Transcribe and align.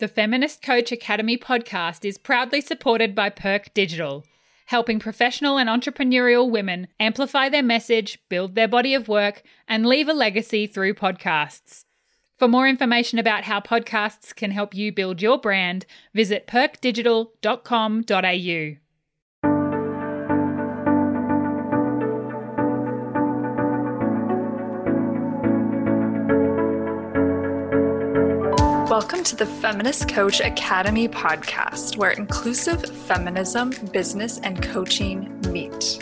The 0.00 0.08
Feminist 0.08 0.60
Coach 0.60 0.90
Academy 0.90 1.38
podcast 1.38 2.04
is 2.04 2.18
proudly 2.18 2.60
supported 2.60 3.14
by 3.14 3.30
Perk 3.30 3.72
Digital, 3.74 4.24
helping 4.66 4.98
professional 4.98 5.56
and 5.56 5.68
entrepreneurial 5.68 6.50
women 6.50 6.88
amplify 6.98 7.48
their 7.48 7.62
message, 7.62 8.18
build 8.28 8.56
their 8.56 8.66
body 8.66 8.92
of 8.94 9.06
work, 9.06 9.44
and 9.68 9.86
leave 9.86 10.08
a 10.08 10.12
legacy 10.12 10.66
through 10.66 10.94
podcasts. 10.94 11.84
For 12.36 12.48
more 12.48 12.66
information 12.66 13.20
about 13.20 13.44
how 13.44 13.60
podcasts 13.60 14.34
can 14.34 14.50
help 14.50 14.74
you 14.74 14.90
build 14.90 15.22
your 15.22 15.38
brand, 15.38 15.86
visit 16.12 16.48
perkdigital.com.au. 16.48 18.83
Welcome 28.94 29.24
to 29.24 29.34
the 29.34 29.46
Feminist 29.46 30.08
Coach 30.08 30.38
Academy 30.38 31.08
podcast, 31.08 31.96
where 31.96 32.12
inclusive 32.12 32.80
feminism, 32.80 33.72
business, 33.92 34.38
and 34.44 34.62
coaching 34.62 35.36
meet. 35.50 35.98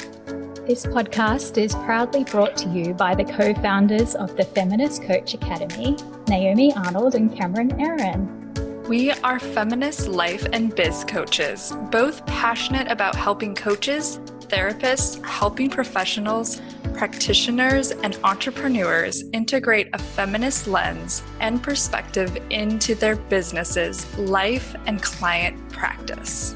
This 0.66 0.84
podcast 0.84 1.56
is 1.56 1.74
proudly 1.74 2.24
brought 2.24 2.54
to 2.58 2.68
you 2.68 2.92
by 2.92 3.14
the 3.14 3.24
co 3.24 3.54
founders 3.54 4.14
of 4.14 4.36
the 4.36 4.44
Feminist 4.44 5.04
Coach 5.04 5.32
Academy, 5.32 5.96
Naomi 6.28 6.74
Arnold 6.74 7.14
and 7.14 7.34
Cameron 7.34 7.70
Airen. 7.78 8.86
We 8.86 9.10
are 9.10 9.38
feminist 9.38 10.06
life 10.08 10.46
and 10.52 10.74
biz 10.74 11.02
coaches, 11.04 11.72
both 11.90 12.26
passionate 12.26 12.90
about 12.90 13.16
helping 13.16 13.54
coaches, 13.54 14.18
therapists, 14.48 15.24
helping 15.24 15.70
professionals, 15.70 16.60
practitioners, 16.94 17.90
and 17.90 18.18
entrepreneurs 18.24 19.24
integrate 19.32 19.88
a 19.92 19.98
feminist 19.98 20.66
lens 20.66 21.22
and 21.40 21.62
perspective 21.62 22.36
into 22.50 22.94
their 22.94 23.16
businesses, 23.16 24.16
life, 24.18 24.74
and 24.86 25.02
client 25.02 25.56
practice. 25.70 26.54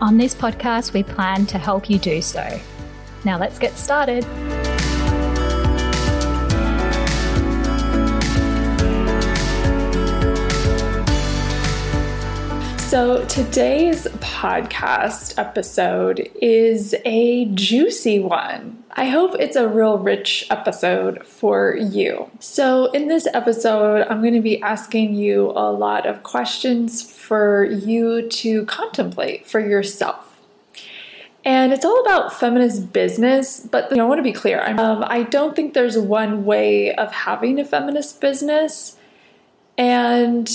On 0.00 0.18
this 0.18 0.34
podcast, 0.34 0.92
we 0.92 1.02
plan 1.02 1.46
to 1.46 1.58
help 1.58 1.88
you 1.88 1.98
do 1.98 2.20
so. 2.20 2.60
Now, 3.24 3.38
let's 3.38 3.58
get 3.58 3.76
started. 3.78 4.24
So, 12.92 13.24
today's 13.24 14.06
podcast 14.18 15.38
episode 15.38 16.30
is 16.42 16.94
a 17.06 17.46
juicy 17.46 18.20
one. 18.20 18.84
I 18.90 19.06
hope 19.06 19.34
it's 19.40 19.56
a 19.56 19.66
real 19.66 19.96
rich 19.96 20.46
episode 20.50 21.26
for 21.26 21.74
you. 21.74 22.30
So, 22.38 22.90
in 22.90 23.08
this 23.08 23.26
episode, 23.32 24.06
I'm 24.10 24.20
going 24.20 24.34
to 24.34 24.42
be 24.42 24.60
asking 24.60 25.14
you 25.14 25.52
a 25.56 25.72
lot 25.72 26.04
of 26.04 26.22
questions 26.22 27.00
for 27.00 27.64
you 27.64 28.28
to 28.28 28.66
contemplate 28.66 29.46
for 29.46 29.58
yourself. 29.58 30.38
And 31.46 31.72
it's 31.72 31.86
all 31.86 31.98
about 32.02 32.38
feminist 32.38 32.92
business, 32.92 33.58
but 33.58 33.90
you 33.90 33.96
know, 33.96 34.04
I 34.04 34.08
want 34.08 34.18
to 34.18 34.22
be 34.22 34.34
clear. 34.34 34.62
Um, 34.62 35.02
I 35.06 35.22
don't 35.22 35.56
think 35.56 35.72
there's 35.72 35.96
one 35.96 36.44
way 36.44 36.94
of 36.94 37.10
having 37.10 37.58
a 37.58 37.64
feminist 37.64 38.20
business. 38.20 38.98
And 39.78 40.50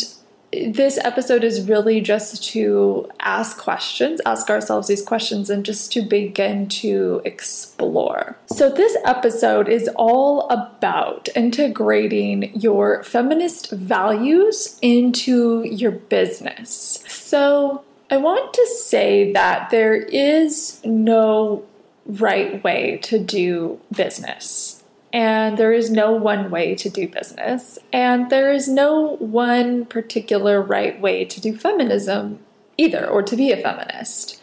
this 0.51 0.97
episode 1.03 1.43
is 1.43 1.67
really 1.67 1.99
just 1.99 2.43
to 2.51 3.09
ask 3.19 3.57
questions, 3.57 4.21
ask 4.25 4.49
ourselves 4.49 4.87
these 4.87 5.01
questions, 5.01 5.49
and 5.49 5.65
just 5.65 5.91
to 5.93 6.01
begin 6.01 6.67
to 6.69 7.21
explore. 7.25 8.37
So, 8.47 8.69
this 8.69 8.95
episode 9.03 9.67
is 9.67 9.89
all 9.95 10.47
about 10.49 11.27
integrating 11.35 12.57
your 12.59 13.03
feminist 13.03 13.71
values 13.71 14.79
into 14.81 15.63
your 15.63 15.91
business. 15.91 17.03
So, 17.07 17.83
I 18.09 18.17
want 18.17 18.53
to 18.53 18.65
say 18.67 19.33
that 19.33 19.69
there 19.69 19.95
is 19.95 20.79
no 20.85 21.65
right 22.05 22.63
way 22.63 22.99
to 23.03 23.19
do 23.19 23.81
business 23.93 24.76
and 25.13 25.57
there 25.57 25.73
is 25.73 25.89
no 25.89 26.11
one 26.11 26.49
way 26.49 26.75
to 26.75 26.89
do 26.89 27.07
business, 27.07 27.79
and 27.93 28.29
there 28.29 28.51
is 28.51 28.67
no 28.67 29.15
one 29.17 29.85
particular 29.85 30.61
right 30.61 30.99
way 30.99 31.25
to 31.25 31.41
do 31.41 31.55
feminism 31.55 32.39
either, 32.77 33.07
or 33.07 33.23
to 33.23 33.35
be 33.35 33.51
a 33.51 33.57
feminist. 33.57 34.41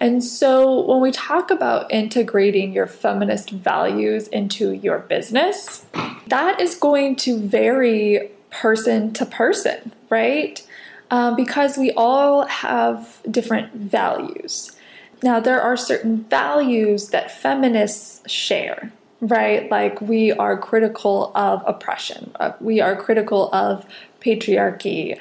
And 0.00 0.24
so, 0.24 0.80
when 0.80 1.00
we 1.00 1.12
talk 1.12 1.50
about 1.50 1.92
integrating 1.92 2.72
your 2.72 2.86
feminist 2.86 3.50
values 3.50 4.28
into 4.28 4.72
your 4.72 5.00
business, 5.00 5.84
that 6.26 6.58
is 6.58 6.74
going 6.74 7.16
to 7.16 7.38
vary 7.38 8.30
person 8.50 9.12
to 9.12 9.26
person, 9.26 9.92
right? 10.08 10.66
Um, 11.10 11.36
because 11.36 11.76
we 11.76 11.92
all 11.92 12.46
have 12.46 13.20
different 13.30 13.74
values. 13.74 14.76
Now, 15.22 15.38
there 15.38 15.60
are 15.60 15.76
certain 15.76 16.24
values 16.24 17.08
that 17.08 17.30
feminists 17.30 18.28
share, 18.30 18.92
right? 19.20 19.70
Like 19.70 20.00
we 20.00 20.32
are 20.32 20.56
critical 20.58 21.32
of 21.34 21.62
oppression, 21.66 22.32
uh, 22.40 22.52
we 22.60 22.80
are 22.80 22.96
critical 22.96 23.52
of 23.52 23.86
patriarchy 24.20 25.18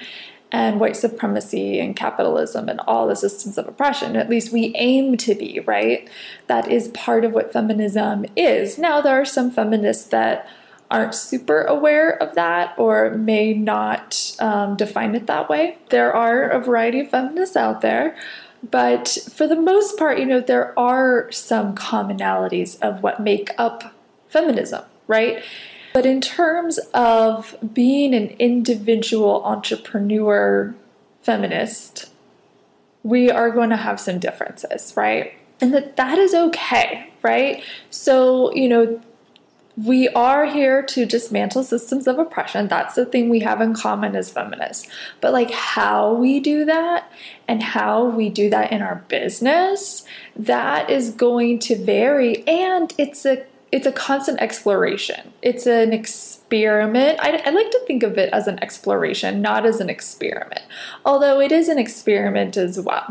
and 0.52 0.80
white 0.80 0.96
supremacy 0.96 1.80
and 1.80 1.96
capitalism 1.96 2.70
and 2.70 2.80
all 2.82 3.08
the 3.08 3.16
systems 3.16 3.58
of 3.58 3.68
oppression. 3.68 4.16
At 4.16 4.30
least 4.30 4.52
we 4.52 4.74
aim 4.76 5.16
to 5.18 5.36
be, 5.36 5.60
right? 5.60 6.10
That 6.48 6.72
is 6.72 6.88
part 6.90 7.24
of 7.24 7.34
what 7.34 7.54
feminism 7.54 8.26
is. 8.36 8.78
Now, 8.78 9.00
there 9.00 9.20
are 9.22 9.26
some 9.26 9.52
feminists 9.52 10.08
that 10.10 10.48
aren't 10.90 11.14
super 11.14 11.62
aware 11.62 12.12
of 12.22 12.34
that 12.34 12.74
or 12.78 13.12
may 13.12 13.54
not 13.54 14.36
um, 14.40 14.76
define 14.76 15.14
it 15.14 15.28
that 15.28 15.50
way. 15.50 15.78
There 15.90 16.16
are 16.16 16.50
a 16.50 16.60
variety 16.60 17.02
of 17.02 17.12
feminists 17.12 17.56
out 17.56 17.82
there. 17.82 18.18
But 18.70 19.18
for 19.32 19.48
the 19.48 19.56
most 19.56 19.98
part, 19.98 20.20
you 20.20 20.26
know, 20.26 20.42
there 20.42 20.78
are 20.78 21.32
some 21.32 21.76
commonalities 21.76 22.80
of 22.82 23.02
what 23.04 23.20
make 23.20 23.52
up 23.58 23.94
feminism, 24.28 24.84
right? 25.08 25.44
But 25.94 26.06
in 26.06 26.22
terms 26.22 26.78
of 26.94 27.56
being 27.74 28.14
an 28.14 28.30
individual 28.40 29.44
entrepreneur 29.44 30.76
feminist, 31.22 32.12
we 33.04 33.32
are 33.32 33.50
going 33.50 33.70
to 33.70 33.78
have 33.78 34.00
some 34.00 34.20
differences, 34.20 34.94
right? 34.96 35.34
And 35.62 35.74
that 35.74 35.96
that 35.98 36.18
is 36.18 36.34
okay, 36.34 37.12
right? 37.22 37.64
So, 37.90 38.54
you 38.54 38.68
know, 38.68 39.02
we 39.86 40.10
are 40.10 40.46
here 40.46 40.82
to 40.82 41.06
dismantle 41.06 41.64
systems 41.64 42.08
of 42.08 42.20
oppression. 42.20 42.68
That's 42.68 42.96
the 42.96 43.06
thing 43.06 43.30
we 43.30 43.40
have 43.40 43.62
in 43.62 43.74
common 43.74 44.16
as 44.16 44.30
feminists. 44.30 44.88
But 45.22 45.32
like 45.32 45.52
how 45.52 46.14
we 46.14 46.40
do 46.40 46.66
that 46.66 47.12
and 47.48 47.64
how 47.64 48.06
we 48.06 48.30
do 48.30 48.50
that 48.50 48.72
in 48.72 48.82
our 48.82 49.04
business, 49.08 50.04
that 50.36 50.90
is 50.90 51.12
going 51.12 51.60
to 51.60 51.78
vary 51.78 52.46
and 52.48 52.94
it's 52.98 53.26
a 53.26 53.46
it's 53.72 53.86
a 53.86 53.92
constant 53.92 54.40
exploration. 54.42 55.32
It's 55.44 55.68
an 55.68 55.94
experiment. 55.94 57.20
I, 57.22 57.38
I, 57.46 57.52
like 57.52 57.70
to 57.70 57.84
think 57.86 58.02
of 58.02 58.18
it 58.18 58.34
as 58.34 58.48
an 58.48 58.58
exploration, 58.64 59.44
not 59.44 59.64
as 59.64 59.80
an 59.80 59.92
experiment, 59.92 60.64
although 61.06 61.40
it 61.40 61.52
is 61.52 61.70
an 61.70 61.78
experiment 61.78 62.58
as 62.58 62.80
well. 62.80 63.08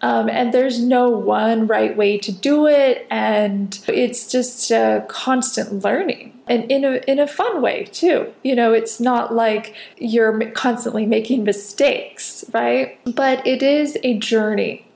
Um, 0.00 0.28
and 0.28 0.54
there's 0.54 0.80
no 0.80 1.10
one 1.10 1.66
right 1.66 1.96
way 1.96 2.18
to 2.18 2.30
do 2.30 2.66
it, 2.66 3.06
and 3.10 3.78
it's 3.88 4.30
just 4.30 4.70
a 4.70 5.04
constant 5.08 5.84
learning, 5.84 6.38
and 6.46 6.70
in 6.70 6.84
a 6.84 7.00
in 7.08 7.18
a 7.18 7.26
fun 7.26 7.60
way 7.60 7.84
too. 7.84 8.32
You 8.44 8.54
know, 8.54 8.72
it's 8.72 9.00
not 9.00 9.34
like 9.34 9.74
you're 9.96 10.50
constantly 10.52 11.04
making 11.04 11.42
mistakes, 11.42 12.44
right? 12.52 13.00
But 13.04 13.44
it 13.44 13.62
is 13.62 13.98
a 14.04 14.18
journey 14.18 14.86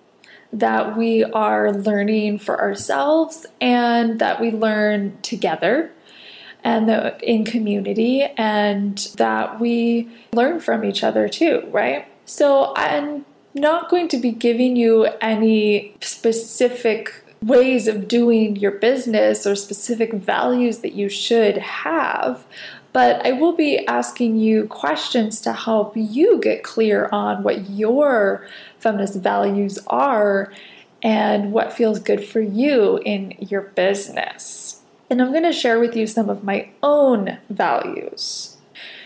that 0.53 0.97
we 0.97 1.25
are 1.25 1.73
learning 1.73 2.39
for 2.39 2.61
ourselves 2.61 3.47
and 3.61 4.21
that 4.21 4.41
we 4.41 4.51
learn 4.51 5.19
together 5.23 5.91
and 6.63 6.89
in 7.23 7.45
community 7.45 8.23
and 8.23 8.99
that 9.17 9.59
we 9.59 10.09
learn 10.33 10.61
from 10.61 10.85
each 10.85 11.03
other 11.03 11.29
too, 11.29 11.69
right? 11.73 12.07
So 12.25 12.73
I'm 12.77 13.25
not 13.55 13.91
going 13.91 14.09
to 14.09 14.19
be 14.19 14.33
giving 14.33 14.77
you 14.77 15.09
any 15.21 15.95
specific 16.01 17.23
ways 17.43 17.89
of 17.89 18.09
doing 18.09 18.57
your 18.57 18.71
business 18.71 19.47
or 19.47 19.55
specific 19.55 20.13
values 20.13 20.79
that 20.79 20.93
you 20.93 21.09
should 21.09 21.59
have. 21.59 22.45
But 22.93 23.27
I 23.27 23.33
will 23.33 23.55
be 23.55 23.87
asking 23.87 24.37
you 24.37 24.67
questions 24.67 25.41
to 25.43 25.53
help 25.53 25.95
you 25.97 26.39
get 26.41 26.63
clear 26.63 27.09
on 27.11 27.43
what 27.43 27.71
your 27.71 28.47
feminist 28.79 29.17
values 29.17 29.79
are 29.87 30.53
and 31.03 31.53
what 31.53 31.73
feels 31.73 31.99
good 31.99 32.25
for 32.25 32.41
you 32.41 33.01
in 33.05 33.35
your 33.39 33.63
business. 33.63 34.83
And 35.11 35.21
I'm 35.21 35.33
going 35.33 35.43
to 35.43 35.53
share 35.53 35.81
with 35.81 35.97
you 35.97 36.07
some 36.07 36.31
of 36.31 36.45
my 36.45 36.71
own 36.83 37.39
values. 37.51 38.57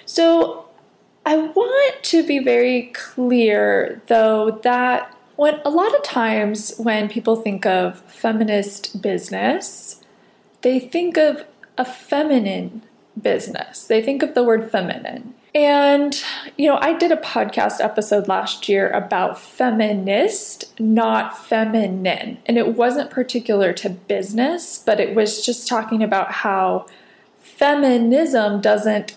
So, 0.05 0.66
I 1.27 1.37
want 1.37 2.05
to 2.05 2.25
be 2.25 2.39
very 2.39 2.93
clear 2.95 4.01
though 4.07 4.61
that 4.63 5.13
when 5.35 5.61
a 5.65 5.71
lot 5.71 5.93
of 5.95 6.05
times 6.05 6.75
when 6.79 7.09
people 7.09 7.35
think 7.35 7.67
of 7.67 8.01
feminist 8.03 9.03
business, 9.03 10.01
they 10.63 10.79
think 10.79 11.17
of 11.17 11.45
a 11.77 11.85
feminine 11.85 12.83
business. 13.21 13.89
They 13.89 14.01
think 14.03 14.23
of 14.23 14.35
the 14.35 14.45
word 14.45 14.71
feminine. 14.71 15.35
And, 15.53 16.23
you 16.57 16.69
know, 16.69 16.79
I 16.81 16.93
did 16.93 17.11
a 17.11 17.17
podcast 17.17 17.81
episode 17.81 18.29
last 18.29 18.69
year 18.69 18.91
about 18.91 19.39
feminist, 19.39 20.79
not 20.79 21.37
feminine. 21.37 22.39
And 22.47 22.57
it 22.57 22.77
wasn't 22.77 23.11
particular 23.11 23.73
to 23.75 23.91
business, 23.91 24.79
but 24.79 25.01
it 25.01 25.17
was 25.17 25.45
just 25.45 25.67
talking 25.67 26.03
about 26.03 26.31
how 26.31 26.87
feminism 27.39 28.61
doesn't 28.61 29.17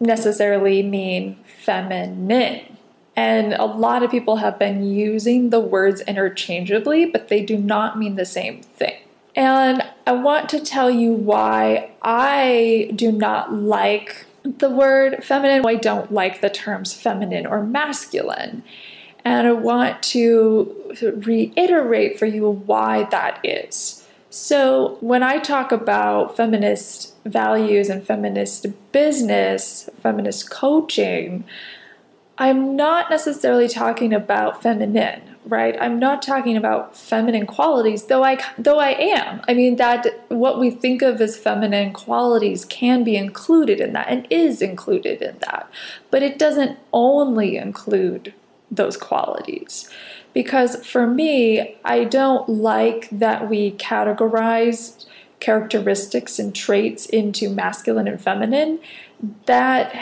necessarily 0.00 0.82
mean 0.82 1.36
feminine. 1.64 2.76
And 3.16 3.54
a 3.54 3.64
lot 3.64 4.02
of 4.02 4.10
people 4.10 4.36
have 4.36 4.58
been 4.58 4.84
using 4.84 5.50
the 5.50 5.58
words 5.58 6.02
interchangeably, 6.02 7.06
but 7.06 7.28
they 7.28 7.42
do 7.42 7.58
not 7.58 7.98
mean 7.98 8.14
the 8.14 8.24
same 8.24 8.62
thing. 8.62 8.94
And 9.34 9.82
I 10.06 10.12
want 10.12 10.48
to 10.50 10.60
tell 10.60 10.90
you 10.90 11.12
why 11.12 11.90
I 12.02 12.90
do 12.94 13.10
not 13.10 13.52
like 13.52 14.26
the 14.44 14.70
word 14.70 15.22
feminine. 15.24 15.62
Why 15.62 15.72
I 15.72 15.76
don't 15.76 16.12
like 16.12 16.40
the 16.40 16.50
terms 16.50 16.94
feminine 16.94 17.46
or 17.46 17.62
masculine. 17.62 18.62
And 19.24 19.46
I 19.48 19.52
want 19.52 20.02
to 20.04 20.94
reiterate 21.02 22.18
for 22.18 22.26
you 22.26 22.48
why 22.48 23.04
that 23.10 23.40
is. 23.44 23.97
So, 24.40 24.98
when 25.00 25.24
I 25.24 25.38
talk 25.40 25.72
about 25.72 26.36
feminist 26.36 27.12
values 27.24 27.90
and 27.90 28.06
feminist 28.06 28.66
business, 28.92 29.90
feminist 30.00 30.48
coaching, 30.48 31.42
I'm 32.38 32.76
not 32.76 33.10
necessarily 33.10 33.66
talking 33.66 34.14
about 34.14 34.62
feminine, 34.62 35.34
right? 35.44 35.76
I'm 35.80 35.98
not 35.98 36.22
talking 36.22 36.56
about 36.56 36.96
feminine 36.96 37.46
qualities, 37.46 38.04
though 38.04 38.22
I 38.22 38.38
though 38.56 38.78
I 38.78 38.90
am. 38.90 39.42
I 39.48 39.54
mean 39.54 39.74
that 39.76 40.06
what 40.28 40.60
we 40.60 40.70
think 40.70 41.02
of 41.02 41.20
as 41.20 41.36
feminine 41.36 41.92
qualities 41.92 42.64
can 42.64 43.02
be 43.02 43.16
included 43.16 43.80
in 43.80 43.92
that 43.94 44.06
and 44.08 44.24
is 44.30 44.62
included 44.62 45.20
in 45.20 45.36
that. 45.40 45.68
But 46.12 46.22
it 46.22 46.38
doesn't 46.38 46.78
only 46.92 47.56
include 47.56 48.32
those 48.70 48.96
qualities. 48.96 49.90
Because 50.38 50.76
for 50.86 51.04
me, 51.04 51.74
I 51.84 52.04
don't 52.04 52.48
like 52.48 53.08
that 53.10 53.48
we 53.48 53.72
categorize 53.72 55.04
characteristics 55.40 56.38
and 56.38 56.54
traits 56.54 57.06
into 57.06 57.50
masculine 57.50 58.06
and 58.06 58.20
feminine. 58.20 58.78
That 59.46 59.92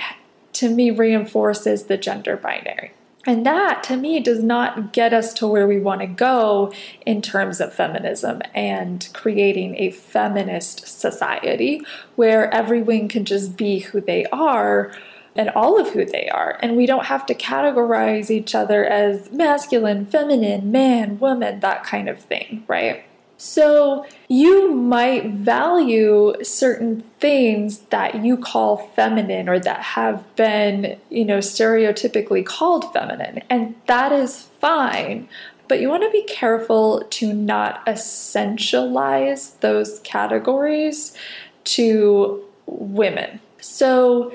to 0.53 0.69
me 0.69 0.91
reinforces 0.91 1.85
the 1.85 1.97
gender 1.97 2.37
binary. 2.37 2.93
And 3.25 3.47
that 3.47 3.83
to 3.85 3.97
me 3.97 4.21
does 4.21 4.43
not 4.43 4.93
get 4.93 5.15
us 5.15 5.33
to 5.35 5.47
where 5.47 5.67
we 5.67 5.81
want 5.81 6.03
to 6.03 6.07
go 6.07 6.71
in 7.07 7.23
terms 7.23 7.59
of 7.59 7.73
feminism 7.73 8.43
and 8.55 9.09
creating 9.15 9.77
a 9.77 9.91
feminist 9.91 10.87
society 10.87 11.81
where 12.17 12.53
everyone 12.53 13.09
can 13.09 13.25
just 13.25 13.57
be 13.57 13.79
who 13.79 14.03
they 14.03 14.27
are 14.27 14.93
and 15.37 15.51
all 15.51 15.81
of 15.81 15.91
who 15.91 16.05
they 16.05 16.29
are. 16.29 16.59
And 16.63 16.77
we 16.77 16.87
don't 16.87 17.07
have 17.07 17.27
to 17.27 17.35
categorize 17.35 18.31
each 18.31 18.55
other 18.55 18.85
as 18.85 19.31
masculine, 19.33 20.07
feminine, 20.07 20.71
man, 20.71 21.19
woman, 21.19 21.61
that 21.61 21.85
kind 21.85 22.09
of 22.09 22.19
thing, 22.21 22.65
right? 22.67 23.05
So 23.39 24.07
you 24.29 24.73
might 24.73 25.27
value 25.27 26.43
certain 26.43 27.03
things 27.21 27.81
that 27.91 28.25
you 28.25 28.37
call 28.39 28.79
feminine 28.97 29.49
or 29.49 29.61
that 29.61 29.81
have 29.81 30.25
been, 30.37 30.99
you 31.11 31.25
know, 31.25 31.39
stereotypically 31.39 32.47
called 32.47 32.91
feminine, 32.93 33.43
and 33.51 33.75
that 33.87 34.13
is 34.13 34.49
fine. 34.61 35.29
But 35.69 35.81
you 35.81 35.89
want 35.89 36.05
to 36.05 36.11
be 36.11 36.23
careful 36.23 37.05
to 37.11 37.33
not 37.33 37.85
essentialize 37.87 39.59
those 39.61 39.99
categories 40.01 41.17
to 41.65 42.43
women. 42.67 43.41
So 43.61 44.33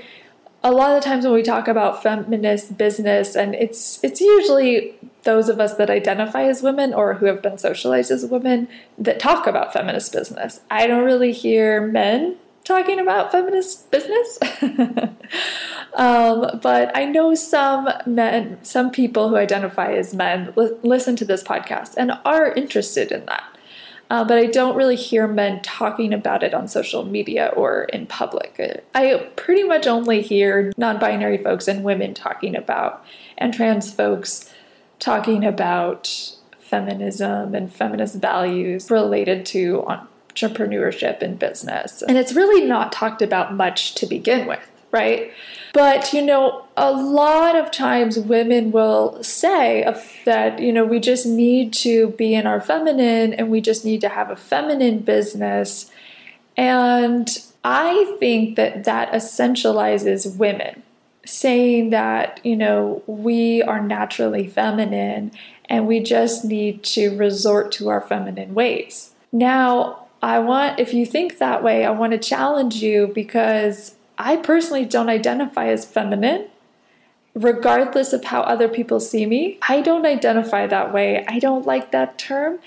a 0.63 0.71
lot 0.71 0.95
of 0.95 1.01
the 1.01 1.07
times 1.07 1.25
when 1.25 1.33
we 1.33 1.41
talk 1.41 1.67
about 1.67 2.03
feminist 2.03 2.77
business 2.77 3.35
and 3.35 3.55
it's 3.55 4.03
it's 4.03 4.21
usually 4.21 4.95
those 5.23 5.49
of 5.49 5.59
us 5.59 5.75
that 5.75 5.89
identify 5.89 6.43
as 6.43 6.61
women 6.61 6.93
or 6.93 7.15
who 7.15 7.25
have 7.25 7.41
been 7.41 7.57
socialized 7.57 8.11
as 8.11 8.25
women 8.25 8.67
that 8.97 9.19
talk 9.19 9.47
about 9.47 9.73
feminist 9.73 10.11
business. 10.11 10.61
I 10.69 10.87
don't 10.87 11.03
really 11.03 11.31
hear 11.31 11.85
men 11.85 12.37
talking 12.63 12.99
about 12.99 13.31
feminist 13.31 13.89
business. 13.91 14.39
um, 15.95 16.59
but 16.61 16.95
I 16.95 17.05
know 17.05 17.35
some 17.35 17.89
men, 18.05 18.57
some 18.63 18.91
people 18.91 19.29
who 19.29 19.35
identify 19.35 19.93
as 19.93 20.13
men 20.13 20.53
li- 20.55 20.75
listen 20.83 21.15
to 21.17 21.25
this 21.25 21.43
podcast 21.43 21.95
and 21.97 22.13
are 22.25 22.51
interested 22.53 23.11
in 23.11 23.25
that. 23.25 23.43
Uh, 24.11 24.25
but 24.25 24.37
I 24.37 24.47
don't 24.47 24.75
really 24.75 24.97
hear 24.97 25.25
men 25.25 25.61
talking 25.61 26.13
about 26.13 26.43
it 26.43 26.53
on 26.53 26.67
social 26.67 27.05
media 27.05 27.53
or 27.55 27.85
in 27.85 28.05
public. 28.07 28.83
I 28.93 29.29
pretty 29.37 29.63
much 29.63 29.87
only 29.87 30.21
hear 30.21 30.73
non 30.75 30.99
binary 30.99 31.37
folks 31.37 31.65
and 31.69 31.81
women 31.81 32.13
talking 32.13 32.53
about, 32.53 33.05
and 33.37 33.53
trans 33.53 33.93
folks 33.93 34.53
talking 34.99 35.45
about 35.45 36.35
feminism 36.59 37.55
and 37.55 37.73
feminist 37.73 38.15
values 38.15 38.91
related 38.91 39.45
to 39.45 39.85
entrepreneurship 39.87 41.21
and 41.21 41.39
business. 41.39 42.01
And 42.01 42.17
it's 42.17 42.33
really 42.33 42.65
not 42.65 42.91
talked 42.91 43.21
about 43.21 43.55
much 43.55 43.95
to 43.95 44.05
begin 44.05 44.45
with, 44.45 44.69
right? 44.91 45.31
But, 45.73 46.11
you 46.11 46.21
know, 46.21 46.65
a 46.75 46.91
lot 46.91 47.55
of 47.55 47.71
times 47.71 48.19
women 48.19 48.71
will 48.71 49.23
say 49.23 49.85
that, 50.25 50.59
you 50.59 50.73
know, 50.73 50.83
we 50.83 50.99
just 50.99 51.25
need 51.25 51.71
to 51.73 52.09
be 52.09 52.35
in 52.35 52.45
our 52.45 52.59
feminine 52.59 53.33
and 53.33 53.49
we 53.49 53.61
just 53.61 53.85
need 53.85 54.01
to 54.01 54.09
have 54.09 54.29
a 54.29 54.35
feminine 54.35 54.99
business. 54.99 55.89
And 56.57 57.29
I 57.63 58.15
think 58.19 58.57
that 58.57 58.83
that 58.83 59.11
essentializes 59.13 60.35
women 60.37 60.83
saying 61.25 61.91
that, 61.91 62.39
you 62.43 62.55
know, 62.55 63.03
we 63.07 63.61
are 63.63 63.81
naturally 63.81 64.47
feminine 64.47 65.31
and 65.69 65.87
we 65.87 66.01
just 66.01 66.43
need 66.43 66.83
to 66.83 67.15
resort 67.15 67.71
to 67.71 67.87
our 67.87 68.01
feminine 68.01 68.53
ways. 68.53 69.13
Now, 69.31 70.07
I 70.21 70.39
want, 70.39 70.79
if 70.79 70.93
you 70.93 71.05
think 71.05 71.37
that 71.37 71.63
way, 71.63 71.85
I 71.85 71.91
want 71.91 72.11
to 72.11 72.17
challenge 72.17 72.75
you 72.75 73.07
because 73.07 73.95
I 74.23 74.37
personally 74.37 74.85
don't 74.85 75.09
identify 75.09 75.67
as 75.67 75.85
feminine, 75.85 76.47
regardless 77.33 78.13
of 78.13 78.25
how 78.25 78.41
other 78.41 78.67
people 78.67 78.99
see 78.99 79.25
me. 79.25 79.57
I 79.67 79.81
don't 79.81 80.05
identify 80.05 80.67
that 80.67 80.93
way. 80.93 81.25
I 81.27 81.39
don't 81.39 81.65
like 81.65 81.91
that 81.91 82.17
term. 82.17 82.59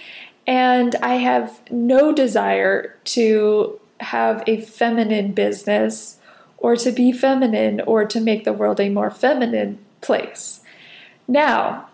And 0.46 0.94
I 0.96 1.14
have 1.14 1.60
no 1.70 2.12
desire 2.12 2.96
to 3.04 3.80
have 4.00 4.42
a 4.46 4.60
feminine 4.60 5.32
business 5.32 6.18
or 6.58 6.76
to 6.76 6.92
be 6.92 7.12
feminine 7.12 7.80
or 7.82 8.04
to 8.04 8.20
make 8.20 8.44
the 8.44 8.52
world 8.52 8.80
a 8.80 8.88
more 8.88 9.10
feminine 9.10 9.78
place. 10.00 10.60
Now, 11.26 11.88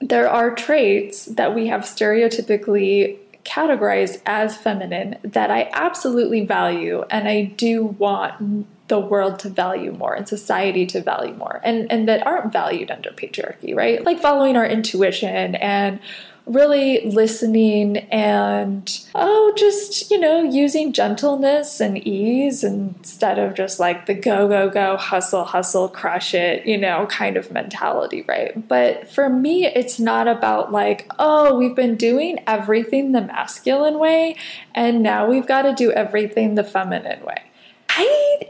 there 0.00 0.28
are 0.28 0.54
traits 0.54 1.26
that 1.26 1.54
we 1.54 1.66
have 1.68 1.82
stereotypically 1.82 3.18
categorized 3.44 4.20
as 4.24 4.56
feminine 4.56 5.18
that 5.22 5.50
I 5.50 5.68
absolutely 5.72 6.44
value 6.44 7.04
and 7.10 7.28
I 7.28 7.44
do 7.44 7.84
want 7.84 8.66
the 8.88 8.98
world 8.98 9.38
to 9.38 9.48
value 9.48 9.92
more 9.92 10.14
and 10.14 10.28
society 10.28 10.84
to 10.84 11.00
value 11.00 11.34
more 11.34 11.60
and 11.64 11.90
and 11.90 12.08
that 12.08 12.26
aren't 12.26 12.52
valued 12.52 12.90
under 12.90 13.10
patriarchy, 13.10 13.74
right? 13.74 14.04
Like 14.04 14.20
following 14.20 14.56
our 14.56 14.66
intuition 14.66 15.54
and 15.56 16.00
really 16.46 17.00
listening 17.08 17.96
and 17.96 19.02
oh 19.14 19.54
just 19.56 20.10
you 20.10 20.20
know 20.20 20.42
using 20.42 20.92
gentleness 20.92 21.80
and 21.80 22.06
ease 22.06 22.62
instead 22.62 23.38
of 23.38 23.54
just 23.54 23.80
like 23.80 24.04
the 24.04 24.12
go 24.12 24.46
go 24.46 24.68
go 24.68 24.94
hustle 24.98 25.44
hustle 25.44 25.88
crush 25.88 26.34
it 26.34 26.66
you 26.66 26.76
know 26.76 27.06
kind 27.06 27.38
of 27.38 27.50
mentality 27.50 28.22
right 28.28 28.68
but 28.68 29.10
for 29.10 29.30
me 29.30 29.64
it's 29.64 29.98
not 29.98 30.28
about 30.28 30.70
like 30.70 31.10
oh 31.18 31.56
we've 31.56 31.74
been 31.74 31.96
doing 31.96 32.38
everything 32.46 33.12
the 33.12 33.22
masculine 33.22 33.98
way 33.98 34.36
and 34.74 35.02
now 35.02 35.26
we've 35.26 35.46
got 35.46 35.62
to 35.62 35.74
do 35.74 35.90
everything 35.92 36.56
the 36.56 36.64
feminine 36.64 37.24
way 37.24 37.42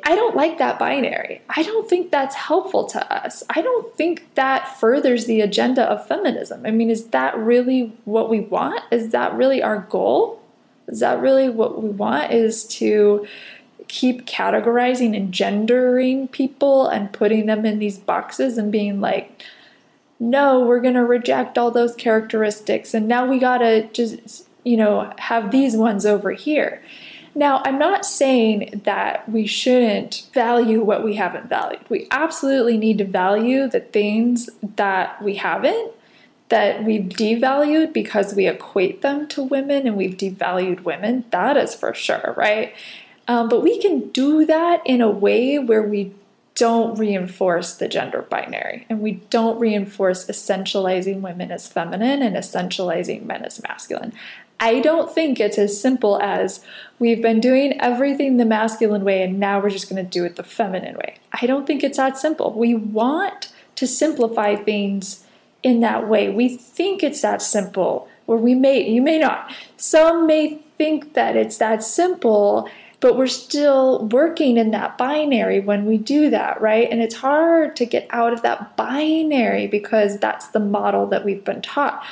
I 0.07 0.15
don't 0.15 0.37
like 0.37 0.59
that 0.59 0.79
binary. 0.79 1.41
I 1.49 1.63
don't 1.63 1.89
think 1.89 2.11
that's 2.11 2.35
helpful 2.35 2.85
to 2.89 3.13
us. 3.13 3.43
I 3.49 3.63
don't 3.63 3.95
think 3.97 4.35
that 4.35 4.79
furthers 4.79 5.25
the 5.25 5.41
agenda 5.41 5.85
of 5.85 6.07
feminism. 6.07 6.67
I 6.67 6.71
mean, 6.71 6.91
is 6.91 7.09
that 7.09 7.37
really 7.39 7.93
what 8.05 8.29
we 8.29 8.41
want? 8.41 8.83
Is 8.91 9.11
that 9.11 9.33
really 9.35 9.63
our 9.63 9.79
goal? 9.79 10.43
Is 10.89 11.01
that 11.01 11.21
really 11.21 11.49
what 11.49 11.83
we 11.83 11.89
want 11.89 12.33
is 12.33 12.65
to 12.65 13.27
keep 13.89 14.27
categorizing 14.27 15.17
and 15.17 15.33
gendering 15.33 16.29
people 16.29 16.87
and 16.87 17.13
putting 17.13 17.47
them 17.47 17.65
in 17.65 17.79
these 17.79 17.99
boxes 17.99 18.59
and 18.59 18.71
being 18.71 19.01
like 19.01 19.43
no, 20.21 20.61
we're 20.61 20.81
going 20.81 20.95
to 20.95 21.05
reject 21.05 21.59
all 21.59 21.71
those 21.71 21.95
characteristics 21.95 22.95
and 22.95 23.09
now 23.09 23.27
we 23.27 23.39
got 23.39 23.59
to 23.59 23.87
just 23.89 24.47
you 24.65 24.77
know 24.77 25.13
have 25.19 25.51
these 25.51 25.77
ones 25.77 26.07
over 26.07 26.31
here. 26.33 26.83
Now, 27.35 27.62
I'm 27.64 27.79
not 27.79 28.07
saying 28.07 28.83
that 28.85 29.29
we 29.29 29.47
shouldn't 29.47 30.29
value 30.33 30.83
what 30.83 31.03
we 31.03 31.14
haven't 31.14 31.49
valued. 31.49 31.83
We 31.88 32.07
absolutely 32.11 32.76
need 32.76 32.99
to 32.99 33.05
value 33.05 33.67
the 33.67 33.81
things 33.81 34.49
that 34.76 35.21
we 35.21 35.35
haven't, 35.37 35.93
that 36.49 36.85
we've 36.85 37.09
devalued 37.09 37.93
because 37.93 38.35
we 38.35 38.47
equate 38.47 39.03
them 39.03 39.26
to 39.29 39.43
women 39.43 39.87
and 39.87 39.97
we've 39.97 40.17
devalued 40.17 40.85
women. 40.85 41.25
That 41.31 41.57
is 41.57 41.75
for 41.75 41.93
sure, 41.93 42.35
right? 42.37 42.73
Um, 43.26 43.49
but 43.49 43.62
we 43.62 43.81
can 43.81 44.11
do 44.11 44.47
that 44.47 44.83
in 44.87 45.00
a 45.00 45.11
way 45.11 45.59
where 45.59 45.83
we 45.83 46.12
don't 46.55 46.97
reinforce 46.97 47.75
the 47.75 47.88
gender 47.88 48.23
binary 48.23 48.87
and 48.88 49.00
we 49.00 49.12
don't 49.31 49.59
reinforce 49.59 50.26
essentializing 50.26 51.21
women 51.21 51.50
as 51.50 51.67
feminine 51.67 52.23
and 52.23 52.37
essentializing 52.37 53.25
men 53.25 53.45
as 53.45 53.61
masculine. 53.62 54.12
I 54.61 54.81
don't 54.81 55.13
think 55.13 55.41
it's 55.41 55.59
as 55.59 55.81
simple 55.81 56.21
as 56.23 56.65
we've 56.99 57.21
been 57.21 57.41
doing 57.41 57.79
everything 57.81 58.37
the 58.37 58.45
masculine 58.45 59.05
way 59.05 59.23
and 59.23 59.39
now 59.39 59.61
we're 59.61 59.71
just 59.71 59.91
going 59.91 60.03
to 60.03 60.09
do 60.09 60.25
it 60.25 60.37
the 60.37 60.43
feminine 60.43 60.97
way. 60.97 61.17
I 61.33 61.47
don't 61.47 61.67
think 61.67 61.83
it's 61.83 61.97
that 61.97 62.17
simple. 62.17 62.53
We 62.53 62.75
want 62.75 63.53
to 63.77 63.87
simplify 63.87 64.55
things 64.55 65.25
in 65.63 65.81
that 65.81 66.09
way. 66.09 66.29
We 66.29 66.57
think 66.57 67.03
it's 67.03 67.23
that 67.23 67.43
simple, 67.43 68.09
or 68.27 68.37
we 68.37 68.55
may, 68.55 68.89
you 68.89 69.03
may 69.03 69.19
not. 69.19 69.53
Some 69.77 70.27
may 70.27 70.61
think 70.79 71.15
that 71.15 71.37
it's 71.37 71.57
that 71.59 71.83
simple, 71.83 72.69
but 73.01 73.17
we're 73.17 73.27
still 73.27 74.07
working 74.07 74.57
in 74.57 74.71
that 74.71 74.97
binary 74.97 75.61
when 75.61 75.87
we 75.87 75.99
do 75.99 76.31
that, 76.31 76.61
right? 76.61 76.89
And 76.91 77.03
it's 77.03 77.17
hard 77.17 77.77
to 77.77 77.87
get 77.87 78.07
out 78.11 78.33
of 78.33 78.43
that 78.43 78.77
binary 78.77 79.67
because 79.67 80.19
that's 80.19 80.49
the 80.49 80.61
model 80.61 81.07
that 81.09 81.25
we've 81.25 81.45
been 81.45 81.63
taught. 81.63 82.05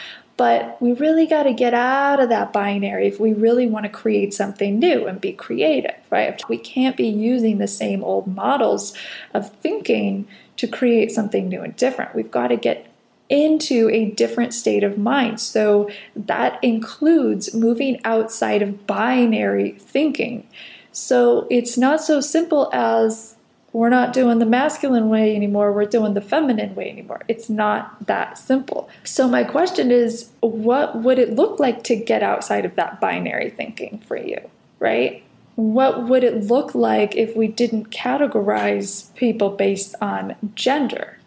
But 0.42 0.82
we 0.82 0.92
really 0.94 1.28
got 1.28 1.44
to 1.44 1.52
get 1.52 1.72
out 1.72 2.18
of 2.18 2.30
that 2.30 2.52
binary 2.52 3.06
if 3.06 3.20
we 3.20 3.32
really 3.32 3.68
want 3.68 3.84
to 3.84 3.88
create 3.88 4.34
something 4.34 4.76
new 4.76 5.06
and 5.06 5.20
be 5.20 5.32
creative, 5.32 5.94
right? 6.10 6.42
We 6.48 6.58
can't 6.58 6.96
be 6.96 7.06
using 7.06 7.58
the 7.58 7.68
same 7.68 8.02
old 8.02 8.26
models 8.26 8.92
of 9.32 9.54
thinking 9.58 10.26
to 10.56 10.66
create 10.66 11.12
something 11.12 11.48
new 11.48 11.62
and 11.62 11.76
different. 11.76 12.16
We've 12.16 12.28
got 12.28 12.48
to 12.48 12.56
get 12.56 12.88
into 13.28 13.88
a 13.90 14.06
different 14.06 14.52
state 14.52 14.82
of 14.82 14.98
mind. 14.98 15.38
So 15.38 15.88
that 16.16 16.58
includes 16.60 17.54
moving 17.54 18.00
outside 18.04 18.62
of 18.62 18.84
binary 18.84 19.70
thinking. 19.78 20.48
So 20.90 21.46
it's 21.52 21.78
not 21.78 22.00
so 22.00 22.20
simple 22.20 22.68
as 22.72 23.36
we're 23.72 23.88
not 23.88 24.12
doing 24.12 24.38
the 24.38 24.46
masculine 24.46 25.08
way 25.08 25.34
anymore, 25.34 25.72
we're 25.72 25.86
doing 25.86 26.14
the 26.14 26.20
feminine 26.20 26.74
way 26.74 26.90
anymore. 26.90 27.22
It's 27.26 27.48
not 27.48 28.06
that 28.06 28.36
simple. 28.36 28.88
So, 29.04 29.26
my 29.28 29.44
question 29.44 29.90
is 29.90 30.30
what 30.40 30.96
would 30.96 31.18
it 31.18 31.34
look 31.34 31.58
like 31.58 31.82
to 31.84 31.96
get 31.96 32.22
outside 32.22 32.64
of 32.64 32.76
that 32.76 33.00
binary 33.00 33.50
thinking 33.50 34.02
for 34.06 34.16
you, 34.16 34.38
right? 34.78 35.22
What 35.54 36.08
would 36.08 36.24
it 36.24 36.44
look 36.44 36.74
like 36.74 37.14
if 37.16 37.36
we 37.36 37.48
didn't 37.48 37.90
categorize 37.90 39.14
people 39.14 39.50
based 39.50 39.94
on 40.00 40.36
gender? 40.54 41.18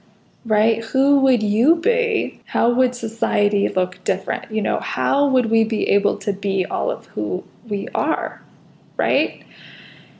Right? 0.47 0.83
Who 0.83 1.21
would 1.21 1.41
you 1.41 1.75
be? 1.77 2.39
How 2.45 2.69
would 2.69 2.93
society 2.93 3.67
look 3.67 4.03
different? 4.03 4.51
You 4.51 4.61
know, 4.61 4.79
how 4.79 5.25
would 5.27 5.47
we 5.47 5.63
be 5.63 5.89
able 5.89 6.17
to 6.17 6.33
be 6.33 6.65
all 6.67 6.91
of 6.91 7.07
who 7.07 7.43
we 7.67 7.87
are? 7.95 8.43
Right? 8.95 9.43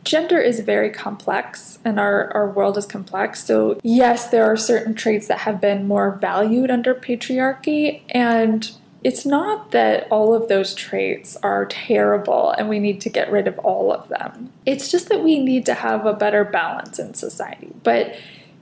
Gender 0.05 0.39
is 0.39 0.59
very 0.61 0.91
complex 0.91 1.79
and 1.83 1.99
our, 1.99 2.31
our 2.33 2.49
world 2.49 2.77
is 2.77 2.85
complex. 2.85 3.43
So, 3.43 3.79
yes, 3.83 4.29
there 4.29 4.45
are 4.45 4.55
certain 4.55 4.93
traits 4.93 5.27
that 5.27 5.39
have 5.39 5.59
been 5.59 5.87
more 5.87 6.11
valued 6.11 6.69
under 6.71 6.93
patriarchy. 6.93 8.01
And 8.09 8.71
it's 9.03 9.25
not 9.25 9.71
that 9.71 10.07
all 10.11 10.33
of 10.33 10.47
those 10.47 10.73
traits 10.73 11.35
are 11.37 11.65
terrible 11.65 12.51
and 12.51 12.69
we 12.69 12.79
need 12.79 13.01
to 13.01 13.09
get 13.09 13.31
rid 13.31 13.47
of 13.47 13.57
all 13.59 13.91
of 13.91 14.07
them. 14.09 14.51
It's 14.65 14.89
just 14.89 15.09
that 15.09 15.23
we 15.23 15.39
need 15.39 15.65
to 15.65 15.73
have 15.73 16.05
a 16.05 16.13
better 16.13 16.45
balance 16.45 16.99
in 16.99 17.15
society. 17.15 17.71
But 17.83 18.15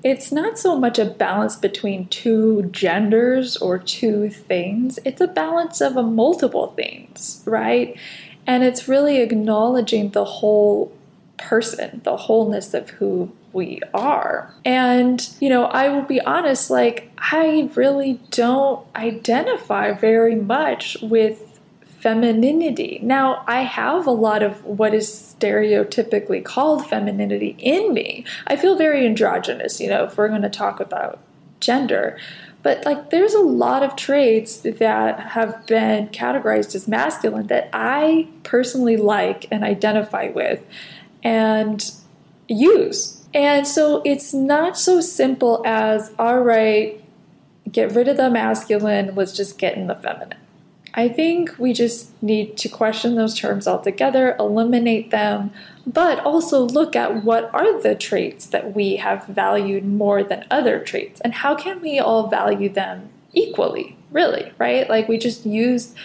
it's 0.03 0.31
not 0.31 0.59
so 0.59 0.77
much 0.77 0.99
a 0.99 1.05
balance 1.05 1.55
between 1.55 2.07
two 2.07 2.63
genders 2.71 3.55
or 3.57 3.79
two 3.79 4.29
things, 4.29 4.99
it's 5.05 5.21
a 5.21 5.27
balance 5.27 5.79
of 5.79 5.95
a 5.95 6.03
multiple 6.03 6.73
things, 6.75 7.41
right? 7.45 7.97
And 8.45 8.63
it's 8.63 8.89
really 8.89 9.19
acknowledging 9.21 10.09
the 10.09 10.25
whole 10.25 10.91
person, 11.37 12.01
the 12.03 12.17
wholeness 12.17 12.73
of 12.73 12.89
who 12.91 13.31
we 13.53 13.81
are. 13.93 14.53
And, 14.65 15.27
you 15.39 15.49
know, 15.49 15.65
I 15.65 15.89
will 15.89 16.03
be 16.03 16.21
honest, 16.21 16.69
like, 16.69 17.11
I 17.17 17.69
really 17.75 18.19
don't 18.31 18.85
identify 18.95 19.91
very 19.93 20.35
much 20.35 20.97
with 21.01 21.59
femininity. 21.99 22.99
Now, 23.01 23.43
I 23.47 23.61
have 23.61 24.05
a 24.07 24.11
lot 24.11 24.43
of 24.43 24.63
what 24.65 24.93
is 24.93 25.07
stereotypically 25.09 26.43
called 26.43 26.85
femininity 26.85 27.55
in 27.59 27.93
me. 27.93 28.25
I 28.47 28.57
feel 28.57 28.75
very 28.75 29.05
androgynous, 29.05 29.79
you 29.79 29.87
know, 29.87 30.03
if 30.03 30.17
we're 30.17 30.27
going 30.27 30.41
to 30.41 30.49
talk 30.49 30.79
about 30.79 31.19
gender. 31.61 32.17
But 32.61 32.85
like 32.85 33.09
there's 33.09 33.33
a 33.33 33.39
lot 33.39 33.83
of 33.83 33.95
traits 33.95 34.57
that 34.57 35.19
have 35.19 35.65
been 35.65 36.07
categorized 36.09 36.75
as 36.75 36.87
masculine 36.87 37.47
that 37.47 37.69
I 37.73 38.29
personally 38.43 38.97
like 38.97 39.45
and 39.51 39.63
identify 39.63 40.29
with 40.29 40.65
and 41.23 41.91
use. 42.47 43.21
And 43.33 43.67
so 43.67 44.01
it's 44.05 44.33
not 44.33 44.77
so 44.77 45.01
simple 45.01 45.63
as, 45.65 46.11
all 46.19 46.41
right, 46.41 47.03
get 47.71 47.93
rid 47.93 48.07
of 48.07 48.17
the 48.17 48.29
masculine, 48.29 49.15
let's 49.15 49.33
just 49.33 49.57
get 49.57 49.75
in 49.75 49.87
the 49.87 49.95
feminine. 49.95 50.37
I 50.93 51.09
think 51.09 51.57
we 51.57 51.73
just 51.73 52.21
need 52.21 52.55
to 52.57 52.69
question 52.69 53.15
those 53.15 53.37
terms 53.37 53.67
altogether, 53.67 54.35
eliminate 54.39 55.09
them, 55.09 55.49
but 55.87 56.19
also 56.19 56.61
look 56.61 56.95
at 56.95 57.23
what 57.23 57.49
are 57.53 57.81
the 57.81 57.95
traits 57.95 58.45
that 58.47 58.75
we 58.75 58.97
have 58.97 59.25
valued 59.25 59.85
more 59.85 60.23
than 60.23 60.45
other 60.51 60.79
traits 60.79 61.19
and 61.21 61.33
how 61.33 61.55
can 61.55 61.81
we 61.81 61.97
all 61.97 62.27
value 62.27 62.69
them 62.69 63.09
equally, 63.33 63.97
really, 64.11 64.53
right? 64.59 64.87
Like 64.87 65.07
we 65.07 65.17
just 65.17 65.47
use 65.47 65.95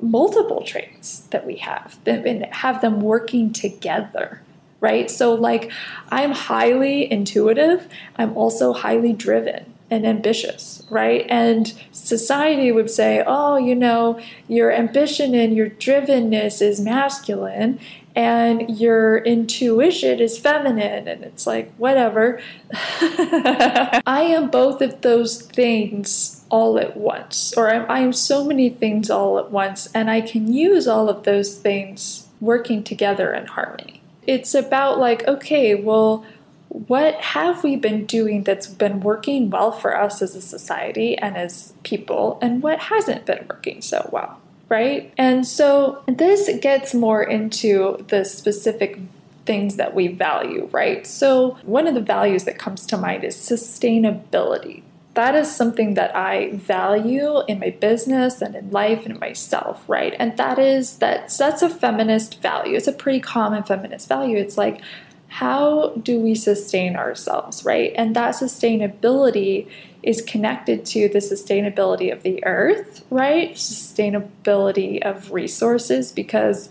multiple 0.00 0.62
traits 0.62 1.20
that 1.30 1.46
we 1.46 1.56
have 1.56 1.98
and 2.06 2.46
have 2.46 2.80
them 2.80 3.00
working 3.00 3.52
together 3.52 4.42
right? 4.80 5.10
So 5.10 5.34
like 5.34 5.70
i'm 6.10 6.32
highly 6.32 7.10
intuitive 7.10 7.86
i'm 8.16 8.34
also 8.36 8.72
highly 8.72 9.12
driven 9.12 9.74
and 9.90 10.06
ambitious 10.06 10.86
right? 10.88 11.26
And 11.28 11.74
society 11.92 12.72
would 12.72 12.90
say 12.90 13.22
oh 13.26 13.56
you 13.56 13.74
know 13.74 14.20
your 14.48 14.72
ambition 14.72 15.34
and 15.34 15.54
your 15.54 15.68
drivenness 15.68 16.62
is 16.62 16.80
masculine 16.80 17.78
and 18.14 18.78
your 18.78 19.18
intuition 19.18 20.20
is 20.20 20.38
feminine. 20.38 21.06
And 21.06 21.24
it's 21.24 21.46
like 21.46 21.72
whatever. 21.76 22.40
I 22.72 24.26
am 24.28 24.50
both 24.50 24.82
of 24.82 25.00
those 25.02 25.42
things 25.42 26.39
all 26.50 26.78
at 26.78 26.96
once, 26.96 27.54
or 27.56 27.70
I 27.70 28.00
am 28.00 28.12
so 28.12 28.44
many 28.44 28.68
things 28.68 29.08
all 29.08 29.38
at 29.38 29.50
once, 29.50 29.88
and 29.94 30.10
I 30.10 30.20
can 30.20 30.52
use 30.52 30.86
all 30.86 31.08
of 31.08 31.22
those 31.22 31.56
things 31.56 32.28
working 32.40 32.82
together 32.82 33.32
in 33.32 33.46
harmony. 33.46 34.02
It's 34.26 34.54
about 34.54 34.98
like, 34.98 35.26
okay, 35.26 35.74
well, 35.74 36.24
what 36.68 37.14
have 37.16 37.64
we 37.64 37.76
been 37.76 38.06
doing 38.06 38.44
that's 38.44 38.66
been 38.66 39.00
working 39.00 39.50
well 39.50 39.72
for 39.72 39.96
us 39.96 40.22
as 40.22 40.36
a 40.36 40.42
society 40.42 41.16
and 41.18 41.36
as 41.36 41.72
people, 41.82 42.38
and 42.42 42.62
what 42.62 42.78
hasn't 42.78 43.26
been 43.26 43.46
working 43.48 43.80
so 43.82 44.08
well, 44.12 44.40
right? 44.68 45.12
And 45.18 45.46
so 45.46 46.02
this 46.06 46.50
gets 46.60 46.94
more 46.94 47.22
into 47.22 48.04
the 48.08 48.24
specific 48.24 48.98
things 49.46 49.76
that 49.76 49.94
we 49.94 50.08
value, 50.08 50.68
right? 50.70 51.06
So, 51.06 51.58
one 51.64 51.88
of 51.88 51.94
the 51.94 52.00
values 52.00 52.44
that 52.44 52.58
comes 52.58 52.86
to 52.86 52.96
mind 52.96 53.24
is 53.24 53.36
sustainability 53.36 54.82
that 55.14 55.34
is 55.34 55.54
something 55.54 55.94
that 55.94 56.14
I 56.14 56.52
value 56.52 57.40
in 57.48 57.58
my 57.58 57.70
business 57.70 58.40
and 58.40 58.54
in 58.54 58.70
life 58.70 59.04
and 59.04 59.14
in 59.14 59.18
myself, 59.18 59.82
right? 59.88 60.14
And 60.18 60.36
that 60.36 60.58
is 60.58 60.96
that 60.96 61.34
that's 61.36 61.62
a 61.62 61.68
feminist 61.68 62.40
value. 62.40 62.76
It's 62.76 62.86
a 62.86 62.92
pretty 62.92 63.20
common 63.20 63.64
feminist 63.64 64.08
value. 64.08 64.36
It's 64.36 64.56
like 64.56 64.80
how 65.28 65.90
do 66.02 66.18
we 66.18 66.34
sustain 66.34 66.96
ourselves, 66.96 67.64
right? 67.64 67.92
And 67.96 68.16
that 68.16 68.34
sustainability 68.34 69.68
is 70.02 70.22
connected 70.22 70.84
to 70.86 71.08
the 71.08 71.18
sustainability 71.18 72.12
of 72.12 72.22
the 72.22 72.44
earth, 72.44 73.04
right? 73.10 73.52
Sustainability 73.52 75.00
of 75.02 75.30
resources 75.30 76.10
because 76.10 76.68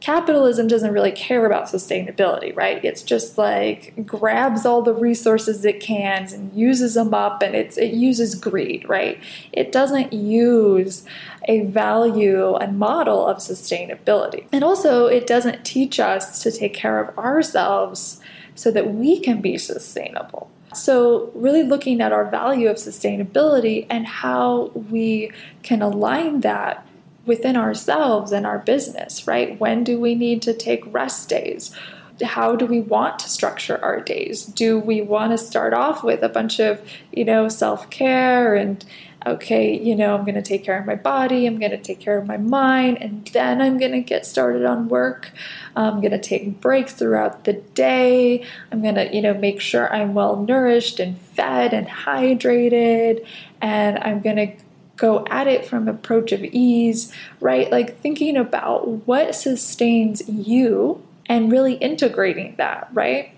capitalism 0.00 0.66
doesn't 0.66 0.92
really 0.92 1.12
care 1.12 1.44
about 1.44 1.66
sustainability, 1.66 2.56
right? 2.56 2.82
It's 2.84 3.02
just 3.02 3.36
like 3.36 4.06
grabs 4.06 4.64
all 4.64 4.82
the 4.82 4.94
resources 4.94 5.64
it 5.64 5.80
can 5.80 6.32
and 6.32 6.52
uses 6.54 6.94
them 6.94 7.12
up 7.12 7.42
and 7.42 7.54
it's 7.54 7.76
it 7.76 7.92
uses 7.92 8.34
greed, 8.34 8.88
right? 8.88 9.18
It 9.52 9.72
doesn't 9.72 10.12
use 10.12 11.04
a 11.44 11.60
value 11.66 12.54
and 12.56 12.78
model 12.78 13.26
of 13.26 13.38
sustainability. 13.38 14.46
And 14.52 14.64
also 14.64 15.06
it 15.06 15.26
doesn't 15.26 15.64
teach 15.64 16.00
us 16.00 16.42
to 16.42 16.50
take 16.50 16.74
care 16.74 16.98
of 17.00 17.16
ourselves 17.18 18.20
so 18.54 18.70
that 18.70 18.94
we 18.94 19.20
can 19.20 19.40
be 19.40 19.58
sustainable. 19.58 20.50
So, 20.72 21.32
really 21.34 21.64
looking 21.64 22.00
at 22.00 22.12
our 22.12 22.30
value 22.30 22.68
of 22.68 22.76
sustainability 22.76 23.86
and 23.90 24.06
how 24.06 24.70
we 24.88 25.32
can 25.64 25.82
align 25.82 26.42
that 26.42 26.86
within 27.26 27.56
ourselves 27.56 28.32
and 28.32 28.46
our 28.46 28.58
business, 28.58 29.26
right? 29.26 29.58
When 29.60 29.84
do 29.84 30.00
we 30.00 30.14
need 30.14 30.42
to 30.42 30.54
take 30.54 30.82
rest 30.92 31.28
days? 31.28 31.74
How 32.22 32.54
do 32.54 32.66
we 32.66 32.80
want 32.80 33.18
to 33.20 33.30
structure 33.30 33.82
our 33.82 34.00
days? 34.00 34.44
Do 34.44 34.78
we 34.78 35.00
want 35.00 35.32
to 35.32 35.38
start 35.38 35.72
off 35.72 36.04
with 36.04 36.22
a 36.22 36.28
bunch 36.28 36.60
of, 36.60 36.82
you 37.12 37.24
know, 37.24 37.48
self 37.48 37.88
care 37.88 38.54
and 38.54 38.84
okay, 39.26 39.78
you 39.78 39.94
know, 39.94 40.14
I'm 40.14 40.24
going 40.24 40.34
to 40.34 40.42
take 40.42 40.64
care 40.64 40.78
of 40.78 40.86
my 40.86 40.94
body, 40.94 41.46
I'm 41.46 41.58
going 41.58 41.72
to 41.72 41.78
take 41.78 42.00
care 42.00 42.16
of 42.16 42.26
my 42.26 42.38
mind, 42.38 42.98
and 43.00 43.26
then 43.28 43.60
I'm 43.60 43.78
going 43.78 43.92
to 43.92 44.00
get 44.00 44.24
started 44.24 44.64
on 44.64 44.88
work. 44.88 45.30
I'm 45.76 46.00
going 46.00 46.12
to 46.12 46.18
take 46.18 46.60
breaks 46.60 46.94
throughout 46.94 47.44
the 47.44 47.52
day. 47.52 48.44
I'm 48.72 48.82
going 48.82 48.94
to, 48.94 49.14
you 49.14 49.20
know, 49.20 49.34
make 49.34 49.60
sure 49.60 49.92
I'm 49.92 50.14
well 50.14 50.36
nourished 50.36 51.00
and 51.00 51.18
fed 51.18 51.74
and 51.74 51.86
hydrated, 51.86 53.26
and 53.60 53.98
I'm 53.98 54.20
going 54.20 54.36
to 54.36 54.52
go 55.00 55.24
at 55.30 55.48
it 55.48 55.64
from 55.64 55.88
approach 55.88 56.30
of 56.30 56.44
ease, 56.44 57.12
right? 57.40 57.70
Like 57.72 57.98
thinking 58.00 58.36
about 58.36 59.06
what 59.06 59.34
sustains 59.34 60.28
you 60.28 61.02
and 61.26 61.50
really 61.50 61.74
integrating 61.74 62.54
that, 62.58 62.88
right? 62.92 63.32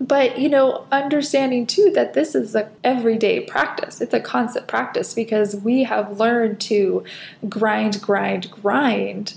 But, 0.00 0.38
you 0.38 0.48
know, 0.48 0.86
understanding 0.90 1.66
too 1.66 1.92
that 1.94 2.14
this 2.14 2.34
is 2.34 2.54
a 2.54 2.70
everyday 2.82 3.40
practice. 3.40 4.00
It's 4.00 4.14
a 4.14 4.20
constant 4.20 4.66
practice 4.66 5.14
because 5.14 5.54
we 5.54 5.84
have 5.84 6.18
learned 6.18 6.60
to 6.62 7.04
grind, 7.48 8.02
grind, 8.02 8.50
grind 8.50 9.34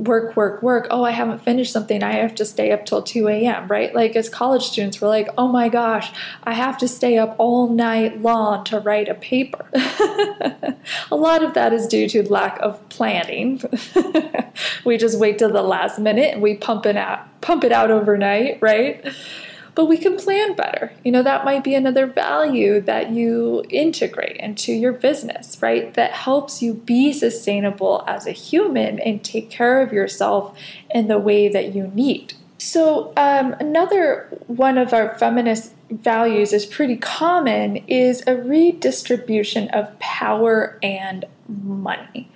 work, 0.00 0.34
work, 0.34 0.62
work. 0.62 0.86
Oh, 0.90 1.04
I 1.04 1.10
haven't 1.10 1.40
finished 1.40 1.72
something. 1.72 2.02
I 2.02 2.12
have 2.12 2.34
to 2.36 2.44
stay 2.44 2.72
up 2.72 2.86
till 2.86 3.02
2 3.02 3.28
a.m., 3.28 3.68
right? 3.68 3.94
Like 3.94 4.16
as 4.16 4.28
college 4.28 4.64
students, 4.64 5.00
we're 5.00 5.08
like, 5.08 5.28
oh 5.36 5.46
my 5.46 5.68
gosh, 5.68 6.10
I 6.44 6.54
have 6.54 6.78
to 6.78 6.88
stay 6.88 7.18
up 7.18 7.36
all 7.38 7.68
night 7.68 8.22
long 8.22 8.64
to 8.64 8.80
write 8.80 9.08
a 9.08 9.14
paper. 9.14 9.66
a 11.10 11.16
lot 11.16 11.42
of 11.42 11.54
that 11.54 11.72
is 11.72 11.86
due 11.86 12.08
to 12.08 12.28
lack 12.30 12.58
of 12.60 12.88
planning. 12.88 13.62
we 14.84 14.96
just 14.96 15.18
wait 15.18 15.38
till 15.38 15.52
the 15.52 15.62
last 15.62 15.98
minute 15.98 16.32
and 16.32 16.42
we 16.42 16.54
pump 16.54 16.86
it 16.86 16.96
out, 16.96 17.40
pump 17.42 17.62
it 17.62 17.72
out 17.72 17.90
overnight, 17.90 18.58
right? 18.62 19.06
But 19.74 19.86
we 19.86 19.96
can 19.96 20.16
plan 20.16 20.54
better. 20.54 20.92
You 21.04 21.12
know, 21.12 21.22
that 21.22 21.44
might 21.44 21.64
be 21.64 21.74
another 21.74 22.06
value 22.06 22.80
that 22.82 23.10
you 23.10 23.64
integrate 23.70 24.36
into 24.36 24.72
your 24.72 24.92
business, 24.92 25.60
right? 25.60 25.92
That 25.94 26.12
helps 26.12 26.62
you 26.62 26.74
be 26.74 27.12
sustainable 27.12 28.04
as 28.06 28.26
a 28.26 28.32
human 28.32 28.98
and 28.98 29.24
take 29.24 29.50
care 29.50 29.80
of 29.80 29.92
yourself 29.92 30.56
in 30.90 31.08
the 31.08 31.18
way 31.18 31.48
that 31.48 31.74
you 31.74 31.88
need. 31.88 32.34
So, 32.58 33.14
um, 33.16 33.54
another 33.58 34.28
one 34.46 34.76
of 34.76 34.92
our 34.92 35.16
feminist 35.18 35.72
values 35.90 36.52
is 36.52 36.66
pretty 36.66 36.96
common 36.96 37.78
is 37.88 38.22
a 38.26 38.36
redistribution 38.36 39.68
of 39.70 39.98
power 39.98 40.78
and 40.82 41.24
money 41.48 42.28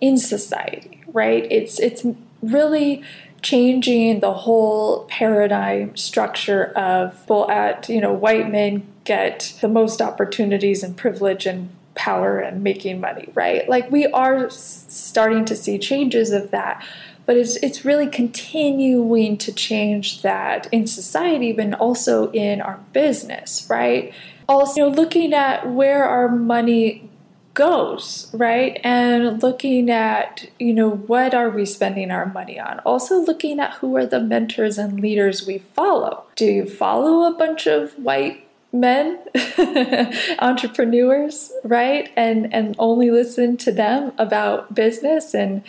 in 0.00 0.18
society, 0.18 1.02
right? 1.08 1.50
It's 1.50 1.80
it's 1.80 2.06
really 2.42 3.02
changing 3.42 4.20
the 4.20 4.32
whole 4.32 5.04
paradigm 5.04 5.96
structure 5.96 6.66
of 6.76 7.28
well 7.28 7.50
at 7.50 7.88
you 7.88 8.00
know 8.00 8.12
white 8.12 8.50
men 8.50 8.86
get 9.04 9.54
the 9.60 9.68
most 9.68 10.00
opportunities 10.00 10.82
and 10.82 10.96
privilege 10.96 11.44
and 11.44 11.68
power 11.94 12.38
and 12.38 12.62
making 12.62 13.00
money 13.00 13.28
right? 13.34 13.68
Like 13.68 13.90
we 13.90 14.06
are 14.06 14.48
starting 14.48 15.44
to 15.46 15.56
see 15.56 15.78
changes 15.78 16.30
of 16.30 16.50
that 16.52 16.84
but 17.26 17.36
it's 17.36 17.56
it's 17.56 17.84
really 17.84 18.06
continuing 18.06 19.36
to 19.38 19.52
change 19.52 20.22
that 20.22 20.68
in 20.72 20.86
society 20.86 21.52
but 21.52 21.74
also 21.74 22.30
in 22.30 22.60
our 22.60 22.78
business 22.92 23.66
right? 23.68 24.14
Also 24.48 24.84
you 24.84 24.90
know, 24.90 24.96
looking 24.96 25.34
at 25.34 25.68
where 25.68 26.04
our 26.04 26.28
money 26.28 27.08
goes, 27.54 28.30
right? 28.32 28.80
And 28.82 29.42
looking 29.42 29.90
at, 29.90 30.46
you 30.58 30.72
know, 30.72 30.90
what 30.90 31.34
are 31.34 31.50
we 31.50 31.66
spending 31.66 32.10
our 32.10 32.26
money 32.26 32.58
on? 32.58 32.78
Also 32.80 33.20
looking 33.20 33.60
at 33.60 33.74
who 33.74 33.96
are 33.96 34.06
the 34.06 34.20
mentors 34.20 34.78
and 34.78 35.00
leaders 35.00 35.46
we 35.46 35.58
follow. 35.58 36.24
Do 36.36 36.46
you 36.46 36.66
follow 36.66 37.30
a 37.30 37.36
bunch 37.36 37.66
of 37.66 37.92
white 37.94 38.46
men, 38.72 39.18
entrepreneurs, 40.38 41.52
right? 41.62 42.10
And 42.16 42.52
and 42.54 42.74
only 42.78 43.10
listen 43.10 43.56
to 43.58 43.72
them 43.72 44.12
about 44.18 44.74
business 44.74 45.34
and 45.34 45.62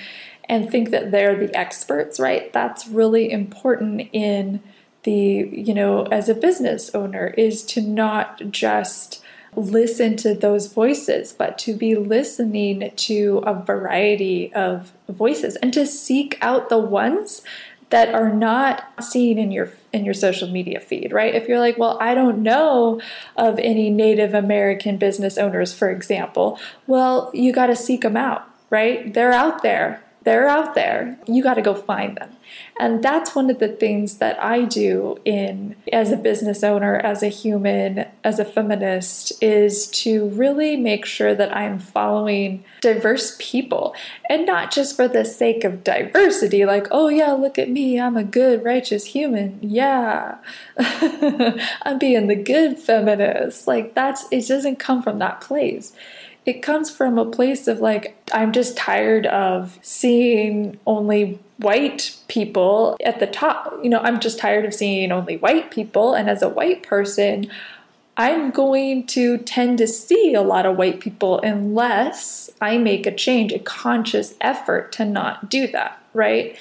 and 0.50 0.70
think 0.70 0.90
that 0.92 1.12
they're 1.12 1.36
the 1.36 1.56
experts, 1.56 2.20
right? 2.20 2.52
That's 2.54 2.88
really 2.88 3.32
important 3.32 4.10
in 4.12 4.62
the, 5.04 5.50
you 5.52 5.74
know, 5.74 6.04
as 6.06 6.30
a 6.30 6.34
business 6.34 6.94
owner 6.94 7.28
is 7.38 7.64
to 7.64 7.82
not 7.82 8.42
just 8.50 9.22
listen 9.56 10.16
to 10.18 10.34
those 10.34 10.72
voices, 10.72 11.34
but 11.34 11.58
to 11.60 11.76
be 11.76 11.96
listening 11.96 12.92
to 12.96 13.44
a 13.46 13.54
variety 13.54 14.54
of 14.54 14.94
voices 15.10 15.56
and 15.58 15.74
to 15.74 15.86
seek 15.86 16.38
out 16.42 16.70
the 16.70 16.78
ones 16.78 17.42
that 17.94 18.14
are 18.14 18.34
not 18.34 18.92
seen 19.04 19.38
in 19.38 19.52
your 19.52 19.72
in 19.92 20.04
your 20.04 20.16
social 20.16 20.48
media 20.48 20.80
feed, 20.80 21.14
right? 21.14 21.36
If 21.36 21.48
you're 21.48 21.60
like, 21.60 21.78
well, 21.78 21.96
I 22.02 22.16
don't 22.16 22.42
know 22.42 23.00
of 23.38 23.60
any 23.60 23.92
Native 23.92 24.34
American 24.34 24.98
business 24.98 25.38
owners, 25.38 25.76
for 25.76 25.92
example, 25.92 26.60
well, 26.88 27.30
you 27.36 27.54
got 27.54 27.68
to 27.68 27.76
seek 27.76 28.02
them 28.02 28.18
out, 28.18 28.50
right? 28.72 29.14
They're 29.14 29.32
out 29.32 29.62
there. 29.62 30.04
They're 30.24 30.48
out 30.48 30.74
there. 30.74 31.20
You 31.28 31.44
got 31.44 31.56
to 31.56 31.62
go 31.62 31.76
find 31.76 32.18
them. 32.18 32.36
And 32.80 33.04
that's 33.04 33.36
one 33.36 33.50
of 33.50 33.60
the 33.60 33.68
things 33.68 34.18
that 34.18 34.42
I 34.44 34.66
do 34.66 35.20
in 35.26 35.76
as 35.92 36.12
a 36.12 36.18
business 36.18 36.64
owner, 36.64 36.96
as 36.98 37.22
a 37.22 37.28
human, 37.28 38.06
as 38.24 38.40
a 38.40 38.46
feminist 38.46 39.32
is 39.44 39.88
to 39.88 40.30
really 40.30 40.76
make 40.76 41.06
sure 41.06 41.36
that 41.36 41.56
I'm 41.56 41.78
following 41.78 42.66
diverse 42.82 43.36
people 43.40 43.96
and 44.30 44.46
not 44.46 44.72
just 44.72 44.96
for 44.96 45.08
the 45.08 45.24
sake 45.24 45.64
of 45.64 45.84
diversity 45.84 46.66
like, 46.66 46.88
"Oh 46.90 47.10
yeah, 47.10 47.34
look 47.34 47.60
at 47.60 47.70
me. 47.70 48.00
I'm 48.00 48.18
a 48.18 48.24
good 48.24 48.64
righteous 48.64 49.06
human." 49.06 49.60
Yeah. 49.62 50.38
I'm 50.78 52.00
being 52.00 52.28
the 52.28 52.36
good 52.36 52.80
feminist. 52.80 53.68
Like 53.68 53.94
that's 53.94 54.26
it 54.32 54.48
doesn't 54.48 54.80
come 54.80 55.04
from 55.04 55.20
that 55.20 55.42
place 55.42 55.94
it 56.46 56.62
comes 56.62 56.90
from 56.90 57.18
a 57.18 57.26
place 57.26 57.68
of 57.68 57.80
like, 57.80 58.18
I'm 58.34 58.52
just 58.52 58.76
tired 58.76 59.26
of 59.26 59.80
seeing 59.82 60.80
only 60.86 61.40
white 61.58 62.18
people 62.28 62.98
at 63.06 63.20
the 63.20 63.28
top. 63.28 63.80
You 63.82 63.90
know, 63.90 64.00
I'm 64.00 64.20
just 64.20 64.40
tired 64.40 64.66
of 64.66 64.74
seeing 64.74 65.12
only 65.12 65.38
white 65.38 65.72
people. 65.72 66.14
And 66.14 66.30
as 66.30 66.42
a 66.42 66.50
white 66.50 66.84
person, 66.84 67.50
I'm 68.18 68.52
going 68.52 69.08
to 69.08 69.38
tend 69.40 69.78
to 69.80 69.88
see 69.88 70.34
a 70.34 70.42
lot 70.42 70.66
of 70.66 70.78
white 70.78 71.00
people 71.00 71.40
unless 71.40 72.50
I 72.62 72.78
make 72.78 73.08
a 73.08 73.16
change, 73.16 73.52
a 73.52 73.60
conscious 73.60 74.36
effort 74.42 74.92
to 74.94 75.06
not 75.06 75.50
do 75.50 75.68
that, 75.68 76.02
right? 76.14 76.58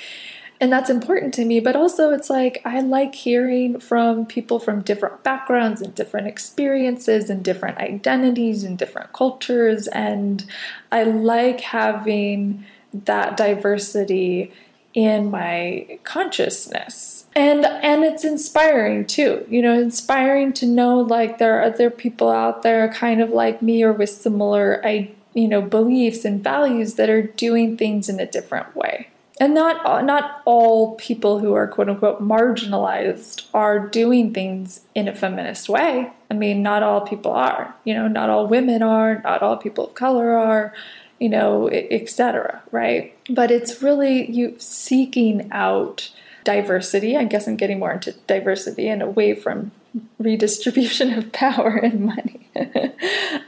And 0.63 0.73
that's 0.73 0.89
important 0.89 1.35
to 1.35 1.45
me 1.45 1.59
but 1.59 1.75
also 1.75 2.11
it's 2.11 2.31
like 2.31 2.63
i 2.65 2.81
like 2.81 3.15
hearing 3.15 3.79
from 3.81 4.25
people 4.25 4.61
from 4.61 4.81
different 4.81 5.23
backgrounds 5.25 5.83
and 5.83 5.95
different 5.97 6.29
experiences 6.29 7.29
and 7.29 7.45
different 7.45 7.77
identities 7.79 8.63
and 8.63 8.79
different 8.79 9.13
cultures 9.13 9.89
and 9.89 10.47
i 10.93 11.03
like 11.03 11.61
having 11.61 12.65
that 12.95 13.37
diversity 13.37 14.53
in 14.95 15.31
my 15.31 15.99
consciousness. 16.05 17.25
And 17.35 17.65
and 17.65 18.05
it's 18.05 18.25
inspiring 18.25 19.07
too 19.07 19.47
you 19.49 19.63
know 19.63 19.73
inspiring 19.73 20.53
to 20.55 20.67
know 20.67 21.01
like 21.01 21.39
there 21.39 21.59
are 21.59 21.63
other 21.63 21.89
people 21.89 22.29
out 22.29 22.63
there 22.63 22.93
kind 22.93 23.23
of 23.23 23.31
like 23.31 23.63
me 23.63 23.83
or 23.83 23.93
with 23.93 24.11
similar 24.11 24.83
i 24.85 25.11
you 25.33 25.49
know 25.49 25.63
beliefs 25.63 26.27
and 26.27 26.45
values 26.45 26.95
that 26.97 27.09
are 27.09 27.23
doing 27.23 27.79
things 27.79 28.11
in 28.11 28.21
a 28.21 28.27
different 28.27 28.77
way 28.77 29.09
and 29.41 29.55
not 29.55 30.05
not 30.05 30.43
all 30.45 30.95
people 30.97 31.39
who 31.39 31.55
are 31.55 31.67
quote 31.67 31.89
unquote 31.89 32.23
marginalized 32.23 33.47
are 33.55 33.89
doing 33.89 34.33
things 34.33 34.81
in 34.95 35.09
a 35.09 35.15
feminist 35.15 35.69
way. 35.69 36.11
I 36.31 36.35
mean, 36.35 36.63
not 36.63 36.83
all 36.83 37.01
people 37.03 37.33
are. 37.33 37.75
You 37.85 37.95
know, 37.95 38.09
not 38.09 38.31
all 38.31 38.47
women 38.47 38.83
are. 38.83 39.21
Not 39.23 39.43
all 39.43 39.57
people 39.57 39.87
of 39.87 39.95
color 39.95 40.33
are. 40.33 40.75
You 41.19 41.29
know, 41.29 41.69
etc. 41.69 42.63
Right? 42.71 43.17
But 43.31 43.51
it's 43.51 43.83
really 43.83 44.31
you 44.31 44.57
seeking 44.59 45.51
out 45.53 46.11
diversity. 46.45 47.17
I 47.17 47.25
guess 47.25 47.47
I'm 47.47 47.57
getting 47.57 47.79
more 47.79 47.93
into 47.93 48.13
diversity 48.27 48.89
and 48.89 49.03
away 49.03 49.35
from 49.35 49.73
redistribution 50.19 51.13
of 51.13 51.33
power 51.33 51.77
and 51.77 52.07
money. 52.07 52.51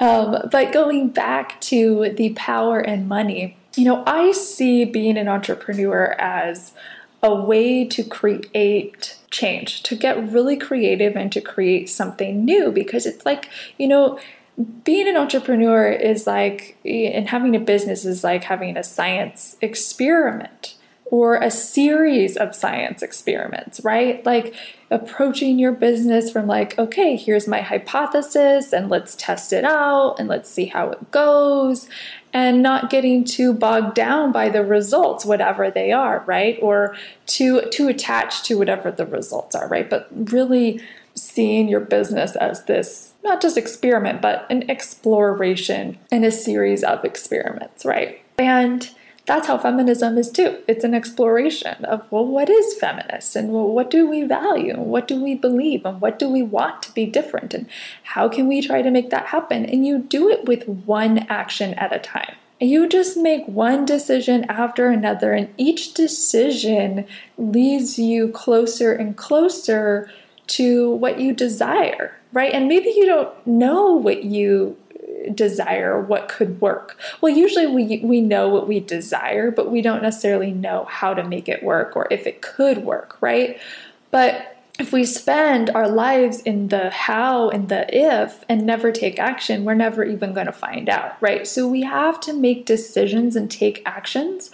um, 0.01 0.49
but 0.51 0.73
going 0.73 1.09
back 1.09 1.61
to 1.63 2.11
the 2.17 2.33
power 2.35 2.81
and 2.81 3.09
money 3.09 3.57
you 3.77 3.85
know, 3.85 4.03
I 4.07 4.33
see 4.33 4.85
being 4.85 5.17
an 5.17 5.29
entrepreneur 5.29 6.15
as 6.19 6.73
a 7.23 7.35
way 7.35 7.85
to 7.87 8.05
create 8.05 9.17
change, 9.31 9.83
to 9.85 9.97
get 9.97 10.31
really 10.31 10.57
creative 10.57 11.17
and 11.17 11.33
to 11.33 11.41
create 11.41 11.89
something 11.89 12.45
new 12.45 12.71
because 12.71 13.07
it's 13.07 13.25
like, 13.25 13.49
you 13.79 13.89
know, 13.89 14.19
being 14.85 15.09
an 15.09 15.17
entrepreneur 15.17 15.91
is 15.91 16.27
like, 16.27 16.77
and 16.85 17.29
having 17.29 17.57
a 17.57 17.61
business 17.61 18.05
is 18.05 18.23
like 18.23 18.45
having 18.45 18.77
a 18.77 18.85
science 18.85 19.57
experiment 19.61 20.77
or 21.07 21.37
a 21.37 21.51
series 21.51 22.37
of 22.37 22.55
science 22.55 23.03
experiments, 23.03 23.81
right? 23.85 24.25
Like 24.25 24.55
approaching 24.91 25.59
your 25.59 25.73
business 25.73 26.31
from 26.31 26.47
like, 26.47 26.79
okay, 26.79 27.17
here's 27.17 27.49
my 27.49 27.61
hypothesis 27.61 28.73
and 28.73 28.89
let's 28.89 29.15
test 29.17 29.53
it 29.53 29.65
out 29.65 30.17
and 30.19 30.29
let's 30.29 30.51
see 30.51 30.67
how 30.67 30.91
it 30.91 31.11
goes 31.11 31.89
and 32.35 32.63
not 32.63 32.91
getting 32.91 33.25
too 33.25 33.55
bogged 33.55 33.95
down 33.95 34.33
by 34.33 34.49
the 34.49 34.65
results 34.65 35.25
whatever 35.25 35.71
they 35.71 35.93
are, 35.93 36.25
right? 36.27 36.59
Or 36.61 36.97
too 37.27 37.63
too 37.71 37.89
attached 37.89 38.45
to 38.47 38.59
whatever 38.59 38.91
the 38.91 39.07
results 39.07 39.55
are, 39.55 39.69
right? 39.69 39.89
But 39.89 40.09
really 40.13 40.83
seeing 41.15 41.69
your 41.69 41.81
business 41.81 42.35
as 42.37 42.65
this 42.65 43.13
not 43.23 43.41
just 43.41 43.57
experiment, 43.57 44.21
but 44.21 44.47
an 44.51 44.69
exploration 44.69 45.97
and 46.11 46.25
a 46.25 46.31
series 46.33 46.83
of 46.83 47.05
experiments, 47.05 47.85
right? 47.85 48.21
And 48.37 48.91
that's 49.27 49.47
how 49.47 49.57
feminism 49.57 50.19
is 50.19 50.31
too. 50.31 50.59
It's 50.69 50.85
an 50.85 50.95
exploration 50.95 51.85
of, 51.85 52.11
well, 52.11 52.27
what 52.27 52.51
is 52.51 52.75
feminist 52.75 53.35
and 53.37 53.53
well, 53.53 53.69
what 53.69 53.91
do 53.91 54.09
we 54.09 54.23
value 54.25 54.73
and 54.73 54.87
what 54.87 55.09
do 55.09 55.23
we 55.23 55.35
believe 55.35 55.87
and 55.87 56.01
what 56.01 56.19
do 56.19 56.29
we 56.29 56.43
want 56.43 56.83
to 56.83 56.93
be 56.93 57.07
different 57.07 57.55
and 57.55 57.67
how 58.03 58.29
can 58.29 58.49
we 58.49 58.61
try 58.61 58.83
to 58.83 58.91
make 58.91 59.11
that 59.11 59.27
happen? 59.27 59.65
And 59.65 59.87
you 59.87 60.01
do 60.01 60.29
it 60.29 60.45
with 60.45 60.69
one 60.69 61.19
action 61.31 61.75
at 61.75 61.95
a 61.95 61.99
time. 61.99 62.35
You 62.61 62.89
just 62.89 63.17
make 63.17 63.47
one 63.47 63.85
decision 63.85 64.45
after 64.49 64.87
another, 64.87 65.33
and 65.33 65.53
each 65.57 65.93
decision 65.93 67.05
leads 67.37 67.99
you 67.99 68.29
closer 68.29 68.93
and 68.93 69.17
closer 69.17 70.09
to 70.47 70.91
what 70.93 71.19
you 71.19 71.35
desire, 71.35 72.17
right? 72.33 72.53
And 72.53 72.69
maybe 72.69 72.91
you 72.91 73.07
don't 73.07 73.47
know 73.47 73.93
what 73.93 74.25
you 74.25 74.77
desire, 75.35 76.01
what 76.01 76.29
could 76.29 76.61
work. 76.61 76.99
Well, 77.21 77.33
usually 77.33 77.67
we 77.67 78.01
we 78.03 78.21
know 78.21 78.49
what 78.49 78.67
we 78.67 78.81
desire, 78.81 79.51
but 79.51 79.71
we 79.71 79.83
don't 79.83 80.03
necessarily 80.03 80.51
know 80.51 80.85
how 80.85 81.15
to 81.15 81.25
make 81.25 81.49
it 81.49 81.63
work 81.63 81.97
or 81.97 82.07
if 82.11 82.27
it 82.27 82.43
could 82.43 82.79
work, 82.79 83.17
right? 83.21 83.59
But 84.11 84.55
if 84.79 84.93
we 84.93 85.05
spend 85.05 85.71
our 85.71 85.89
lives 85.89 86.41
in 86.41 86.69
the 86.69 86.91
how 86.91 87.49
and 87.49 87.69
the 87.69 87.87
if 87.97 88.45
and 88.49 88.67
never 88.67 88.91
take 88.91 89.19
action, 89.21 89.65
we're 89.65 89.75
never 89.75 90.03
even 90.03 90.35
going 90.35 90.47
to 90.47 90.53
find 90.53 90.89
out, 90.89 91.17
right? 91.21 91.47
So 91.47 91.69
we 91.69 91.83
have 91.83 92.21
to 92.21 92.33
make 92.33 92.67
decisions 92.67 93.37
and 93.37 93.51
take 93.51 93.83
actions 93.87 94.51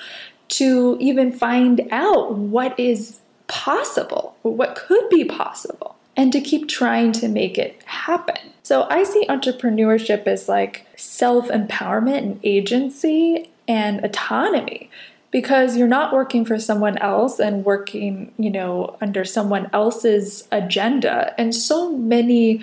to 0.48 0.98
even 1.00 1.32
find 1.32 1.88
out 1.90 2.34
what 2.34 2.78
is 2.78 3.20
possible, 3.46 4.36
what 4.42 4.74
could 4.76 5.08
be 5.08 5.24
possible, 5.24 5.96
and 6.20 6.34
to 6.34 6.40
keep 6.42 6.68
trying 6.68 7.12
to 7.12 7.28
make 7.28 7.56
it 7.56 7.80
happen. 7.86 8.36
So 8.62 8.86
I 8.90 9.04
see 9.04 9.24
entrepreneurship 9.30 10.26
as 10.26 10.50
like 10.50 10.84
self 10.94 11.48
empowerment 11.48 12.18
and 12.18 12.40
agency 12.44 13.50
and 13.66 14.04
autonomy 14.04 14.90
because 15.30 15.78
you're 15.78 15.88
not 15.88 16.12
working 16.12 16.44
for 16.44 16.58
someone 16.58 16.98
else 16.98 17.38
and 17.38 17.64
working, 17.64 18.34
you 18.36 18.50
know, 18.50 18.98
under 19.00 19.24
someone 19.24 19.70
else's 19.72 20.46
agenda. 20.52 21.34
And 21.40 21.54
so 21.54 21.96
many 21.96 22.62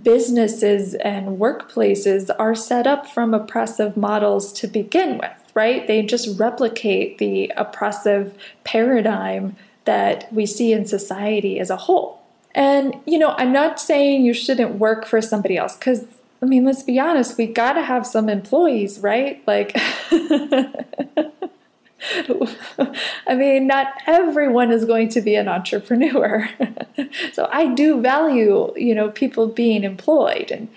businesses 0.00 0.92
and 0.92 1.38
workplaces 1.38 2.28
are 2.38 2.54
set 2.54 2.86
up 2.86 3.06
from 3.06 3.32
oppressive 3.32 3.96
models 3.96 4.52
to 4.52 4.66
begin 4.66 5.16
with, 5.16 5.52
right? 5.54 5.86
They 5.86 6.02
just 6.02 6.38
replicate 6.38 7.16
the 7.16 7.54
oppressive 7.56 8.36
paradigm 8.64 9.56
that 9.86 10.30
we 10.30 10.44
see 10.44 10.74
in 10.74 10.84
society 10.84 11.58
as 11.58 11.70
a 11.70 11.76
whole. 11.76 12.17
And, 12.54 12.96
you 13.06 13.18
know, 13.18 13.34
I'm 13.36 13.52
not 13.52 13.80
saying 13.80 14.24
you 14.24 14.34
shouldn't 14.34 14.76
work 14.76 15.06
for 15.06 15.20
somebody 15.20 15.56
else 15.56 15.76
because, 15.76 16.04
I 16.42 16.46
mean, 16.46 16.64
let's 16.64 16.82
be 16.82 16.98
honest, 16.98 17.38
we 17.38 17.46
got 17.46 17.74
to 17.74 17.82
have 17.82 18.06
some 18.06 18.28
employees, 18.28 18.98
right? 19.00 19.42
Like, 19.46 19.72
I 23.26 23.34
mean, 23.34 23.66
not 23.66 23.88
everyone 24.06 24.70
is 24.70 24.84
going 24.84 25.08
to 25.10 25.20
be 25.20 25.34
an 25.34 25.48
entrepreneur. 25.48 26.48
so 27.32 27.48
I 27.52 27.74
do 27.74 28.00
value, 28.00 28.72
you 28.76 28.94
know, 28.94 29.10
people 29.10 29.46
being 29.48 29.84
employed 29.84 30.50
and 30.50 30.68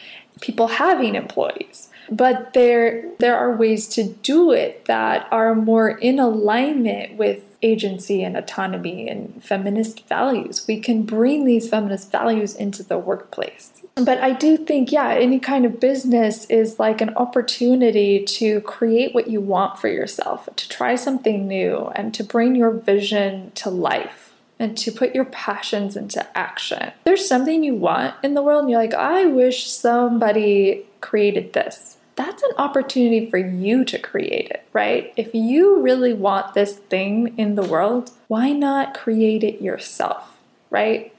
people 0.42 0.68
having 0.68 1.16
employees. 1.16 1.90
But 2.10 2.54
there 2.54 3.10
there 3.20 3.38
are 3.38 3.56
ways 3.56 3.88
to 3.90 4.04
do 4.04 4.52
it 4.52 4.86
that 4.86 5.28
are 5.32 5.56
more 5.56 5.90
in 5.90 6.20
alignment 6.20 7.16
with 7.16 7.51
agency 7.62 8.24
and 8.24 8.36
autonomy 8.36 9.08
and 9.08 9.44
feminist 9.44 10.08
values. 10.08 10.66
We 10.68 10.80
can 10.80 11.04
bring 11.04 11.46
these 11.46 11.70
feminist 11.70 12.12
values 12.12 12.56
into 12.56 12.84
the 12.84 12.98
workplace. 12.98 13.72
But 13.96 14.20
I 14.20 14.32
do 14.32 14.58
think, 14.58 14.92
yeah, 14.92 15.10
any 15.10 15.40
kind 15.40 15.66
of 15.66 15.80
business 15.80 16.46
is 16.46 16.80
like 16.80 17.02
an 17.02 17.14
opportunity 17.16 18.24
to 18.24 18.62
create 18.62 19.14
what 19.14 19.28
you 19.28 19.42
want 19.42 19.80
for 19.80 19.90
yourself, 19.90 20.48
to 20.56 20.70
try 20.70 20.96
something 20.96 21.48
new, 21.48 21.92
and 21.96 22.14
to 22.14 22.24
bring 22.24 22.56
your 22.56 22.72
vision 22.72 23.52
to 23.56 23.70
life 23.70 24.34
and 24.58 24.78
to 24.78 24.92
put 24.92 25.16
your 25.16 25.26
passions 25.26 25.98
into 25.98 26.26
action. 26.38 26.92
There's 27.04 27.28
something 27.28 27.64
you 27.64 27.76
want 27.76 28.16
in 28.24 28.36
the 28.36 28.44
world, 28.44 28.62
and 28.62 28.70
you're 28.70 28.80
like, 28.80 28.94
I 28.94 29.26
wish 29.26 29.68
somebody 29.68 30.86
created 31.02 31.54
this. 31.54 31.98
That's 32.16 32.44
an 32.44 32.52
opportunity 32.58 33.30
for 33.30 33.38
you 33.38 33.86
to 33.86 33.98
create 33.98 34.50
it, 34.50 34.66
right? 34.74 35.14
If 35.16 35.34
you 35.34 35.82
really 35.82 36.14
want 36.14 36.54
this 36.54 36.74
thing 36.74 37.38
in 37.38 37.56
the 37.56 37.64
world, 37.64 38.12
why 38.28 38.52
not 38.52 38.94
create 38.94 39.44
it 39.44 39.62
yourself, 39.62 40.38
right? 40.70 41.14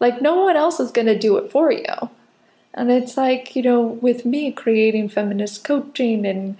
Like, 0.00 0.22
no 0.22 0.36
one 0.44 0.56
else 0.56 0.80
is 0.80 0.90
going 0.90 1.06
to 1.06 1.18
do 1.18 1.36
it 1.36 1.50
for 1.50 1.70
you. 1.72 2.10
And 2.74 2.90
it's 2.90 3.16
like, 3.16 3.56
you 3.56 3.62
know, 3.62 3.80
with 3.82 4.24
me 4.24 4.52
creating 4.52 5.08
feminist 5.08 5.64
coaching 5.64 6.24
and 6.24 6.56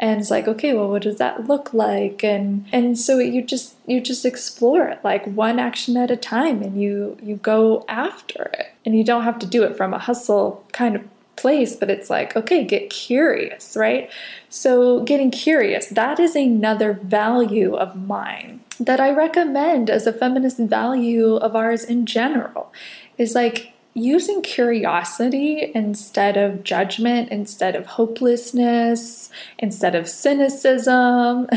and 0.00 0.18
it's 0.18 0.30
like, 0.30 0.48
okay, 0.48 0.72
well 0.72 0.88
what 0.88 1.02
does 1.02 1.18
that 1.18 1.46
look 1.46 1.74
like? 1.74 2.24
And 2.24 2.66
and 2.72 2.98
so 2.98 3.18
you 3.18 3.42
just 3.42 3.76
you 3.86 4.00
just 4.00 4.24
explore 4.24 4.88
it 4.88 4.98
like 5.04 5.24
one 5.26 5.58
action 5.58 5.96
at 5.96 6.10
a 6.10 6.16
time 6.16 6.62
and 6.62 6.80
you 6.80 7.18
you 7.22 7.36
go 7.36 7.84
after 7.86 8.50
it. 8.54 8.72
And 8.84 8.96
you 8.96 9.04
don't 9.04 9.24
have 9.24 9.38
to 9.40 9.46
do 9.46 9.62
it 9.62 9.76
from 9.76 9.92
a 9.92 9.98
hustle 9.98 10.64
kind 10.72 10.96
of 10.96 11.02
place, 11.40 11.76
but 11.76 11.90
it's 11.90 12.10
like, 12.10 12.36
okay, 12.36 12.64
get 12.64 12.90
curious, 12.90 13.76
right? 13.76 14.10
So, 14.48 15.02
getting 15.04 15.30
curious, 15.30 15.86
that 15.86 16.20
is 16.20 16.36
another 16.36 16.92
value 16.92 17.74
of 17.74 17.96
mine 17.96 18.60
that 18.78 19.00
I 19.00 19.10
recommend 19.10 19.90
as 19.90 20.06
a 20.06 20.12
feminist 20.12 20.58
value 20.58 21.36
of 21.36 21.54
ours 21.54 21.84
in 21.84 22.06
general. 22.06 22.72
Is 23.18 23.34
like 23.34 23.74
using 23.94 24.40
curiosity 24.40 25.70
instead 25.74 26.36
of 26.36 26.62
judgment, 26.62 27.28
instead 27.30 27.74
of 27.74 27.86
hopelessness, 27.86 29.30
instead 29.58 29.94
of 29.94 30.08
cynicism, 30.08 31.48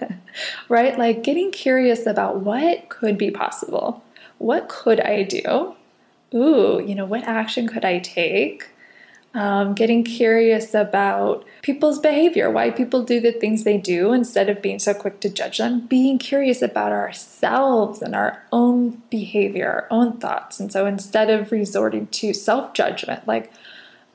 right? 0.68 0.98
Like 0.98 1.22
getting 1.22 1.50
curious 1.50 2.06
about 2.06 2.40
what 2.40 2.88
could 2.88 3.16
be 3.16 3.30
possible. 3.30 4.02
What 4.38 4.68
could 4.68 5.00
I 5.00 5.22
do? 5.22 5.74
Ooh, 6.34 6.82
you 6.84 6.94
know, 6.94 7.06
what 7.06 7.24
action 7.24 7.66
could 7.66 7.84
I 7.84 7.98
take? 8.00 8.68
Um, 9.38 9.72
getting 9.72 10.02
curious 10.02 10.74
about 10.74 11.44
people's 11.62 12.00
behavior, 12.00 12.50
why 12.50 12.72
people 12.72 13.04
do 13.04 13.20
the 13.20 13.30
things 13.30 13.62
they 13.62 13.78
do 13.78 14.12
instead 14.12 14.48
of 14.48 14.60
being 14.60 14.80
so 14.80 14.92
quick 14.92 15.20
to 15.20 15.28
judge 15.28 15.58
them, 15.58 15.86
being 15.86 16.18
curious 16.18 16.60
about 16.60 16.90
ourselves 16.90 18.02
and 18.02 18.16
our 18.16 18.42
own 18.50 19.00
behavior, 19.10 19.68
our 19.68 19.86
own 19.96 20.18
thoughts. 20.18 20.58
And 20.58 20.72
so 20.72 20.86
instead 20.86 21.30
of 21.30 21.52
resorting 21.52 22.08
to 22.08 22.34
self 22.34 22.74
judgment, 22.74 23.28
like, 23.28 23.52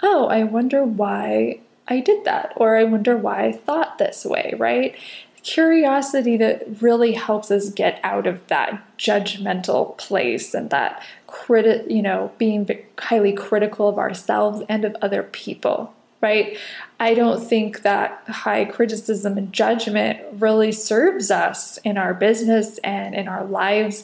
oh, 0.02 0.28
I 0.28 0.44
wonder 0.44 0.84
why 0.84 1.62
I 1.88 2.02
did 2.02 2.26
that, 2.26 2.52
or 2.58 2.76
I 2.76 2.84
wonder 2.84 3.16
why 3.16 3.46
I 3.46 3.54
thought 3.54 4.00
this 4.00 4.26
way, 4.26 4.54
right? 4.58 4.94
Curiosity 5.42 6.36
that 6.36 6.82
really 6.82 7.14
helps 7.14 7.50
us 7.50 7.70
get 7.70 8.02
out 8.04 8.28
of 8.28 8.46
that 8.48 8.84
judgmental 8.98 9.98
place 9.98 10.54
and 10.54 10.70
that 10.70 11.02
criti- 11.34 11.90
you 11.90 12.02
know, 12.02 12.32
being 12.38 12.70
highly 12.98 13.34
critical 13.34 13.90
of 13.90 13.98
ourselves 13.98 14.62
and 14.70 14.86
of 14.86 14.96
other 15.02 15.24
people, 15.24 15.94
right? 16.22 16.58
I 17.00 17.16
don't 17.16 17.44
think 17.44 17.82
that 17.82 18.24
high 18.28 18.66
criticism 18.66 19.38
and 19.38 19.52
judgment 19.52 20.20
really 20.34 20.72
serves 20.72 21.32
us 21.32 21.78
in 21.80 21.98
our 21.98 22.14
business 22.14 22.78
and 22.80 23.16
in 23.16 23.28
our 23.28 23.44
lives. 23.46 24.04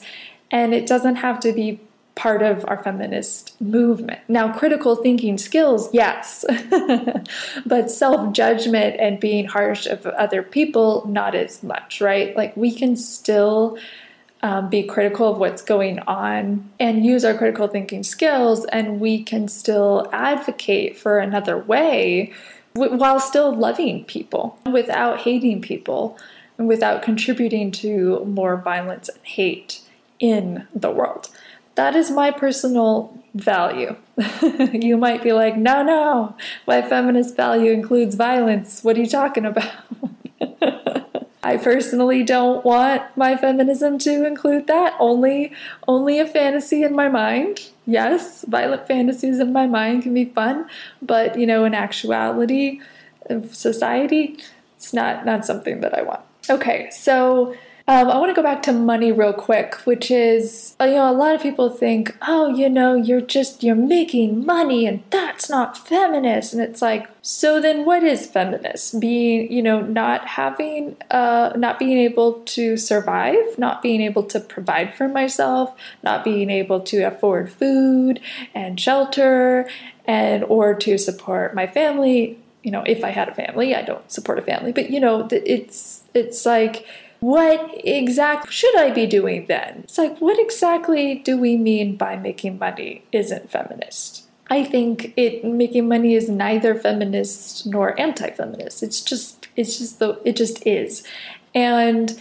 And 0.50 0.74
it 0.74 0.88
doesn't 0.88 1.18
have 1.18 1.40
to 1.42 1.54
be 1.54 1.80
part 2.16 2.42
of 2.42 2.66
our 2.68 2.84
feminist 2.84 3.56
movement. 3.62 4.20
Now, 4.28 4.52
critical 4.52 4.96
thinking 4.96 5.38
skills, 5.38 5.88
yes, 5.94 6.44
but 7.66 7.92
self 7.92 8.34
judgment 8.34 8.98
and 9.00 9.20
being 9.20 9.46
harsh 9.46 9.86
of 9.86 10.06
other 10.06 10.42
people, 10.42 11.06
not 11.08 11.36
as 11.36 11.62
much, 11.64 12.02
right? 12.02 12.36
Like 12.36 12.58
we 12.58 12.74
can 12.74 12.98
still 12.98 13.78
um, 14.42 14.70
be 14.70 14.84
critical 14.84 15.32
of 15.32 15.38
what's 15.38 15.62
going 15.62 16.00
on 16.00 16.70
and 16.80 17.06
use 17.06 17.26
our 17.26 17.34
critical 17.34 17.68
thinking 17.68 18.04
skills, 18.04 18.66
and 18.66 19.00
we 19.00 19.24
can 19.24 19.48
still 19.48 20.10
advocate 20.14 20.98
for 20.98 21.20
another 21.20 21.58
way 21.58 22.34
w- 22.74 22.96
while 22.96 23.20
still 23.20 23.54
loving 23.54 24.06
people 24.06 24.58
without 24.72 25.20
hating 25.20 25.62
people 25.62 26.18
and 26.58 26.68
without 26.68 27.02
contributing 27.02 27.72
to 27.72 28.24
more 28.26 28.58
violence 28.58 29.10
and 29.10 29.20
hate 29.24 29.82
in 30.20 30.68
the 30.74 30.92
world. 30.92 31.30
That 31.76 31.96
is 31.96 32.12
my 32.12 32.32
personal 32.32 33.18
value. 33.34 33.96
you 34.74 34.98
might 34.98 35.24
be 35.24 35.32
like, 35.32 35.56
no, 35.58 35.82
no, 35.84 36.36
my 36.68 36.82
feminist 36.82 37.36
value 37.36 37.72
includes 37.72 38.16
violence. 38.16 38.84
What 38.84 38.98
are 38.98 39.02
you 39.02 39.08
talking 39.08 39.46
about? 39.46 39.72
I 41.42 41.58
personally 41.58 42.24
don't 42.24 42.66
want 42.66 43.04
my 43.16 43.38
feminism 43.38 43.98
to 44.00 44.26
include 44.26 44.68
that. 44.68 44.96
Only 45.00 45.54
only 45.88 46.20
a 46.20 46.28
fantasy 46.28 46.84
in 46.84 46.94
my 46.96 47.08
mind. 47.08 47.70
Yes, 47.86 48.44
violent 48.48 48.88
fantasies 48.88 49.40
in 49.40 49.54
my 49.54 49.66
mind 49.66 50.04
can 50.04 50.14
be 50.14 50.26
fun, 50.26 50.68
but 51.02 51.40
you 51.40 51.48
know, 51.48 51.64
in 51.64 51.74
actuality 51.74 52.82
of 53.30 53.56
society, 53.56 54.38
it's 54.76 54.94
not 54.94 55.26
not 55.26 55.46
something 55.46 55.80
that 55.80 55.98
I 55.98 56.02
want. 56.02 56.22
Okay, 56.50 56.90
so 56.92 57.56
Um, 57.90 58.08
I 58.08 58.20
want 58.20 58.30
to 58.30 58.36
go 58.36 58.44
back 58.44 58.62
to 58.64 58.72
money 58.72 59.12
real 59.12 59.34
quick, 59.34 59.74
which 59.78 60.12
is, 60.12 60.76
uh, 60.80 60.84
you 60.84 60.94
know, 60.94 61.10
a 61.10 61.12
lot 61.12 61.34
of 61.34 61.42
people 61.42 61.72
think, 61.72 62.16
oh, 62.22 62.56
you 62.56 62.70
know, 62.70 62.94
you're 62.94 63.20
just, 63.20 63.64
you're 63.64 63.74
making 63.74 64.46
money 64.46 64.86
and 64.86 65.02
that's 65.10 65.50
not 65.50 65.76
feminist. 65.76 66.54
And 66.54 66.62
it's 66.62 66.84
like, 66.84 67.10
so 67.24 67.60
then 67.60 67.86
what 67.86 68.04
is 68.04 68.28
feminist? 68.28 69.00
Being, 69.00 69.52
you 69.52 69.64
know, 69.64 69.82
not 69.82 70.24
having, 70.28 70.98
uh, 71.10 71.54
not 71.56 71.80
being 71.80 71.98
able 71.98 72.34
to 72.34 72.78
survive, 72.78 73.58
not 73.58 73.82
being 73.82 74.02
able 74.02 74.22
to 74.26 74.40
provide 74.40 74.94
for 74.94 75.08
myself, 75.08 75.76
not 76.04 76.24
being 76.24 76.52
able 76.52 76.82
to 76.82 77.02
afford 77.02 77.52
food 77.52 78.20
and 78.54 78.80
shelter 78.80 79.68
and, 80.06 80.44
or 80.44 80.76
to 80.76 80.96
support 81.00 81.56
my 81.56 81.66
family. 81.66 82.38
You 82.62 82.70
know, 82.70 82.84
if 82.86 83.04
I 83.04 83.10
had 83.10 83.30
a 83.30 83.34
family, 83.34 83.74
I 83.74 83.82
don't 83.82 84.12
support 84.12 84.38
a 84.38 84.44
family, 84.44 84.74
but 84.74 84.92
you 84.92 85.00
know, 85.00 85.28
it's, 85.32 86.04
it's 86.14 86.46
like, 86.46 86.86
what 87.20 87.72
exactly 87.86 88.52
should 88.52 88.78
I 88.78 88.92
be 88.92 89.06
doing 89.06 89.46
then? 89.48 89.82
It's 89.84 89.98
like, 89.98 90.20
what 90.20 90.40
exactly 90.40 91.16
do 91.16 91.38
we 91.38 91.58
mean 91.58 91.96
by 91.96 92.16
making 92.16 92.58
money 92.58 93.04
isn't 93.12 93.52
feminist? 93.52 94.26
I 94.50 94.64
think 94.64 95.14
it 95.16 95.46
making 95.46 95.88
money 95.88 96.16
is 96.16 96.28
neither 96.28 96.74
feminist 96.74 97.68
nor 97.68 98.00
anti-feminist. 98.00 98.82
It's 98.82 99.02
just 99.02 99.48
it's 99.56 99.78
just 99.78 100.00
the 100.00 100.20
it 100.26 100.36
just 100.36 100.66
is. 100.66 101.04
And 101.54 102.20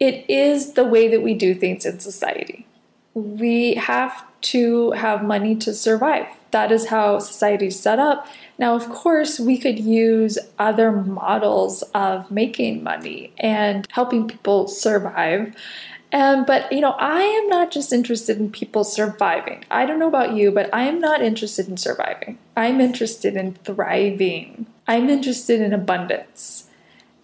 it 0.00 0.28
is 0.28 0.72
the 0.72 0.84
way 0.84 1.08
that 1.08 1.22
we 1.22 1.34
do 1.34 1.54
things 1.54 1.86
in 1.86 2.00
society. 2.00 2.66
We 3.14 3.74
have 3.74 4.24
to 4.40 4.92
have 4.92 5.22
money 5.22 5.54
to 5.56 5.74
survive. 5.74 6.26
That 6.50 6.72
is 6.72 6.86
how 6.86 7.18
society 7.18 7.66
is 7.68 7.78
set 7.78 7.98
up. 7.98 8.26
Now, 8.58 8.74
of 8.74 8.88
course, 8.88 9.38
we 9.38 9.56
could 9.56 9.78
use 9.78 10.36
other 10.58 10.90
models 10.90 11.82
of 11.94 12.30
making 12.30 12.82
money 12.82 13.32
and 13.38 13.86
helping 13.90 14.26
people 14.26 14.66
survive. 14.66 15.54
Um, 16.12 16.44
but 16.44 16.72
you 16.72 16.80
know, 16.80 16.96
I 16.98 17.20
am 17.20 17.48
not 17.48 17.70
just 17.70 17.92
interested 17.92 18.38
in 18.38 18.50
people 18.50 18.82
surviving. 18.82 19.64
I 19.70 19.86
don't 19.86 19.98
know 19.98 20.08
about 20.08 20.34
you, 20.34 20.50
but 20.50 20.72
I 20.74 20.84
am 20.84 21.00
not 21.00 21.22
interested 21.22 21.68
in 21.68 21.76
surviving. 21.76 22.38
I'm 22.56 22.80
interested 22.80 23.36
in 23.36 23.54
thriving. 23.54 24.66
I'm 24.88 25.08
interested 25.08 25.60
in 25.60 25.72
abundance. 25.72 26.64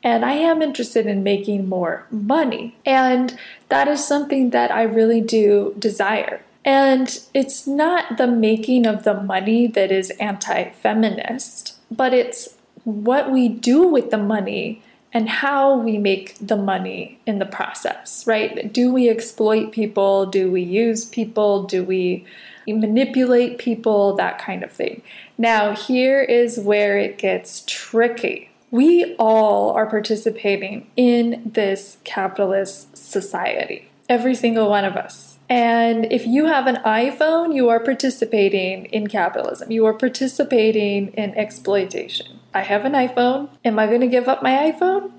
And 0.04 0.22
I 0.22 0.32
am 0.32 0.60
interested 0.60 1.06
in 1.06 1.22
making 1.22 1.66
more 1.66 2.06
money. 2.10 2.76
And 2.84 3.38
that 3.70 3.88
is 3.88 4.06
something 4.06 4.50
that 4.50 4.70
I 4.70 4.82
really 4.82 5.22
do 5.22 5.74
desire. 5.78 6.42
And 6.64 7.20
it's 7.34 7.66
not 7.66 8.16
the 8.16 8.26
making 8.26 8.86
of 8.86 9.04
the 9.04 9.14
money 9.14 9.66
that 9.66 9.92
is 9.92 10.10
anti 10.12 10.70
feminist, 10.70 11.76
but 11.90 12.14
it's 12.14 12.56
what 12.84 13.30
we 13.30 13.48
do 13.48 13.86
with 13.86 14.10
the 14.10 14.18
money 14.18 14.82
and 15.12 15.28
how 15.28 15.76
we 15.76 15.98
make 15.98 16.36
the 16.40 16.56
money 16.56 17.20
in 17.26 17.38
the 17.38 17.46
process, 17.46 18.26
right? 18.26 18.72
Do 18.72 18.92
we 18.92 19.08
exploit 19.08 19.72
people? 19.72 20.26
Do 20.26 20.50
we 20.50 20.62
use 20.62 21.04
people? 21.04 21.62
Do 21.64 21.84
we 21.84 22.24
manipulate 22.66 23.58
people? 23.58 24.16
That 24.16 24.38
kind 24.38 24.64
of 24.64 24.72
thing. 24.72 25.02
Now, 25.38 25.74
here 25.74 26.22
is 26.22 26.58
where 26.58 26.98
it 26.98 27.18
gets 27.18 27.62
tricky. 27.66 28.50
We 28.70 29.14
all 29.18 29.70
are 29.70 29.86
participating 29.86 30.90
in 30.96 31.52
this 31.54 31.98
capitalist 32.02 32.96
society, 32.96 33.88
every 34.08 34.34
single 34.34 34.68
one 34.68 34.84
of 34.84 34.96
us 34.96 35.33
and 35.48 36.10
if 36.10 36.26
you 36.26 36.46
have 36.46 36.66
an 36.66 36.76
iPhone, 36.84 37.54
you 37.54 37.68
are 37.68 37.80
participating 37.80 38.86
in 38.86 39.08
capitalism. 39.08 39.70
You 39.70 39.84
are 39.86 39.92
participating 39.92 41.08
in 41.08 41.34
exploitation. 41.36 42.40
I 42.54 42.62
have 42.62 42.84
an 42.84 42.92
iPhone. 42.92 43.50
Am 43.64 43.78
I 43.78 43.86
going 43.86 44.00
to 44.00 44.06
give 44.06 44.28
up 44.28 44.42
my 44.42 44.72
iPhone? 44.72 45.12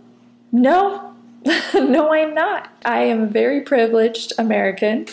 No. 0.51 1.15
no, 1.75 2.11
I'm 2.13 2.33
not. 2.33 2.71
I 2.83 3.01
am 3.01 3.23
a 3.23 3.27
very 3.27 3.61
privileged 3.61 4.33
American 4.39 5.05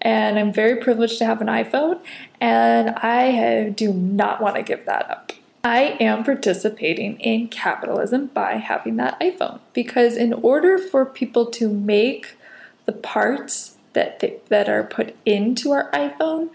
and 0.00 0.38
I'm 0.38 0.52
very 0.52 0.76
privileged 0.76 1.18
to 1.18 1.24
have 1.24 1.40
an 1.40 1.48
iPhone 1.48 1.98
and 2.40 2.90
I 2.90 3.22
have, 3.22 3.74
do 3.74 3.92
not 3.92 4.40
want 4.40 4.56
to 4.56 4.62
give 4.62 4.84
that 4.84 5.10
up. 5.10 5.32
I 5.64 5.96
am 5.98 6.24
participating 6.24 7.18
in 7.20 7.48
capitalism 7.48 8.26
by 8.26 8.56
having 8.56 8.96
that 8.96 9.18
iPhone 9.18 9.60
because 9.72 10.16
in 10.16 10.32
order 10.34 10.76
for 10.76 11.06
people 11.06 11.46
to 11.52 11.68
make 11.68 12.36
the 12.84 12.92
parts 12.92 13.73
that 13.94 14.22
that 14.48 14.68
are 14.68 14.84
put 14.84 15.16
into 15.24 15.72
our 15.72 15.90
iPhone, 15.92 16.50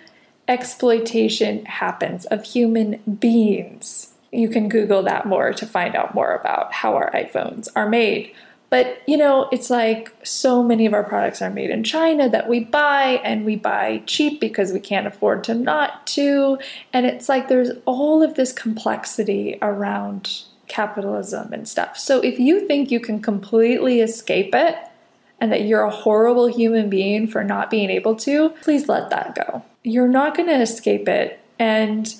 exploitation 0.48 1.66
happens 1.66 2.26
of 2.26 2.44
human 2.44 2.98
beings. 3.20 4.14
You 4.32 4.50
can 4.50 4.70
Google 4.70 5.02
that 5.04 5.26
more 5.26 5.54
to 5.54 5.66
find 5.66 5.96
out 5.96 6.14
more 6.14 6.36
about 6.36 6.72
how 6.72 6.96
our 6.96 7.12
iPhones 7.12 7.68
are 7.76 7.90
made. 7.90 8.34
But 8.70 9.02
you 9.08 9.18
know, 9.18 9.50
it's 9.52 9.70
like 9.70 10.14
so 10.24 10.64
many 10.64 10.86
of 10.86 10.94
our 10.94 11.04
products 11.04 11.42
are 11.42 11.50
made 11.50 11.72
in 11.72 11.84
China 11.84 12.30
that 12.30 12.48
we 12.48 12.60
buy 12.60 13.20
and 13.24 13.46
we 13.46 13.56
buy 13.56 14.04
cheap 14.06 14.40
because 14.40 14.72
we 14.72 14.80
can't 14.80 15.08
afford 15.08 15.44
to 15.46 15.56
not 15.56 16.06
to. 16.08 16.60
And 16.94 17.06
it's 17.06 17.28
like 17.28 17.48
there's 17.48 17.72
all 17.86 18.22
of 18.22 18.36
this 18.36 18.52
complexity 18.52 19.58
around 19.62 20.44
capitalism 20.68 21.52
and 21.52 21.68
stuff. 21.68 21.98
So 21.98 22.22
if 22.22 22.40
you 22.40 22.68
think 22.68 22.92
you 22.92 23.00
can 23.00 23.22
completely 23.22 24.02
escape 24.02 24.54
it, 24.54 24.76
and 25.42 25.52
that 25.52 25.64
you're 25.64 25.84
a 25.84 25.90
horrible 25.90 26.48
human 26.48 26.90
being 26.90 27.28
for 27.28 27.44
not 27.44 27.70
being 27.70 27.90
able 27.90 28.16
to, 28.16 28.50
please 28.62 28.88
let 28.88 29.10
that 29.10 29.36
go. 29.36 29.64
You're 29.84 30.08
not 30.08 30.36
going 30.36 30.50
to 30.50 30.62
escape 30.62 31.08
it. 31.08 31.40
And, 31.58 32.14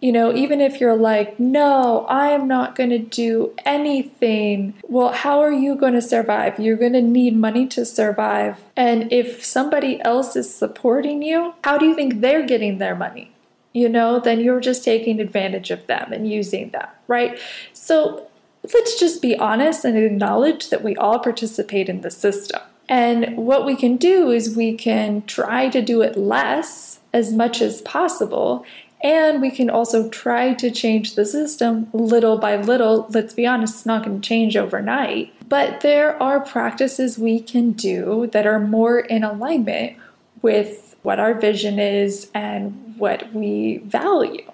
you 0.00 0.12
know, 0.12 0.34
even 0.34 0.60
if 0.60 0.80
you're 0.80 0.96
like, 0.96 1.38
no, 1.38 2.04
I 2.08 2.28
am 2.28 2.46
not 2.48 2.76
going 2.76 2.90
to 2.90 2.98
do 2.98 3.54
anything, 3.64 4.74
well, 4.88 5.12
how 5.12 5.40
are 5.40 5.52
you 5.52 5.76
going 5.76 5.94
to 5.94 6.02
survive? 6.02 6.58
You're 6.58 6.76
going 6.76 6.92
to 6.92 7.02
need 7.02 7.36
money 7.36 7.66
to 7.68 7.84
survive. 7.84 8.60
And 8.76 9.12
if 9.12 9.44
somebody 9.44 10.00
else 10.02 10.36
is 10.36 10.52
supporting 10.52 11.22
you, 11.22 11.54
how 11.64 11.78
do 11.78 11.86
you 11.86 11.94
think 11.94 12.20
they're 12.20 12.44
getting 12.44 12.78
their 12.78 12.94
money? 12.94 13.30
You 13.72 13.88
know, 13.88 14.20
then 14.20 14.40
you're 14.40 14.60
just 14.60 14.84
taking 14.84 15.20
advantage 15.20 15.72
of 15.72 15.86
them 15.88 16.12
and 16.12 16.30
using 16.30 16.70
them, 16.70 16.86
right? 17.08 17.40
So 17.72 18.28
let's 18.72 18.98
just 18.98 19.20
be 19.20 19.36
honest 19.36 19.84
and 19.84 19.96
acknowledge 19.96 20.70
that 20.70 20.82
we 20.82 20.96
all 20.96 21.18
participate 21.18 21.88
in 21.88 22.00
the 22.00 22.10
system. 22.10 22.60
And 22.88 23.36
what 23.36 23.64
we 23.64 23.76
can 23.76 23.96
do 23.96 24.30
is 24.30 24.56
we 24.56 24.74
can 24.74 25.22
try 25.26 25.68
to 25.68 25.80
do 25.80 26.02
it 26.02 26.16
less 26.16 27.00
as 27.12 27.32
much 27.32 27.60
as 27.60 27.82
possible. 27.82 28.64
And 29.02 29.42
we 29.42 29.50
can 29.50 29.68
also 29.68 30.08
try 30.08 30.54
to 30.54 30.70
change 30.70 31.14
the 31.14 31.26
system 31.26 31.88
little 31.92 32.38
by 32.38 32.56
little. 32.56 33.06
Let's 33.10 33.34
be 33.34 33.46
honest, 33.46 33.74
it's 33.74 33.86
not 33.86 34.04
going 34.04 34.20
to 34.20 34.26
change 34.26 34.56
overnight. 34.56 35.32
But 35.46 35.80
there 35.82 36.20
are 36.22 36.40
practices 36.40 37.18
we 37.18 37.40
can 37.40 37.72
do 37.72 38.28
that 38.32 38.46
are 38.46 38.60
more 38.60 39.00
in 39.00 39.24
alignment 39.24 39.98
with 40.40 40.96
what 41.02 41.20
our 41.20 41.34
vision 41.34 41.78
is 41.78 42.30
and 42.34 42.94
what 42.96 43.32
we 43.34 43.78
value 43.78 44.50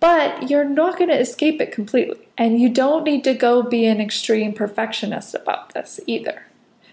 but 0.00 0.48
you're 0.48 0.64
not 0.64 0.98
going 0.98 1.10
to 1.10 1.18
escape 1.18 1.60
it 1.60 1.70
completely. 1.70 2.16
And 2.40 2.58
you 2.58 2.70
don't 2.70 3.04
need 3.04 3.22
to 3.24 3.34
go 3.34 3.62
be 3.62 3.84
an 3.84 4.00
extreme 4.00 4.54
perfectionist 4.54 5.34
about 5.34 5.74
this 5.74 6.00
either. 6.06 6.46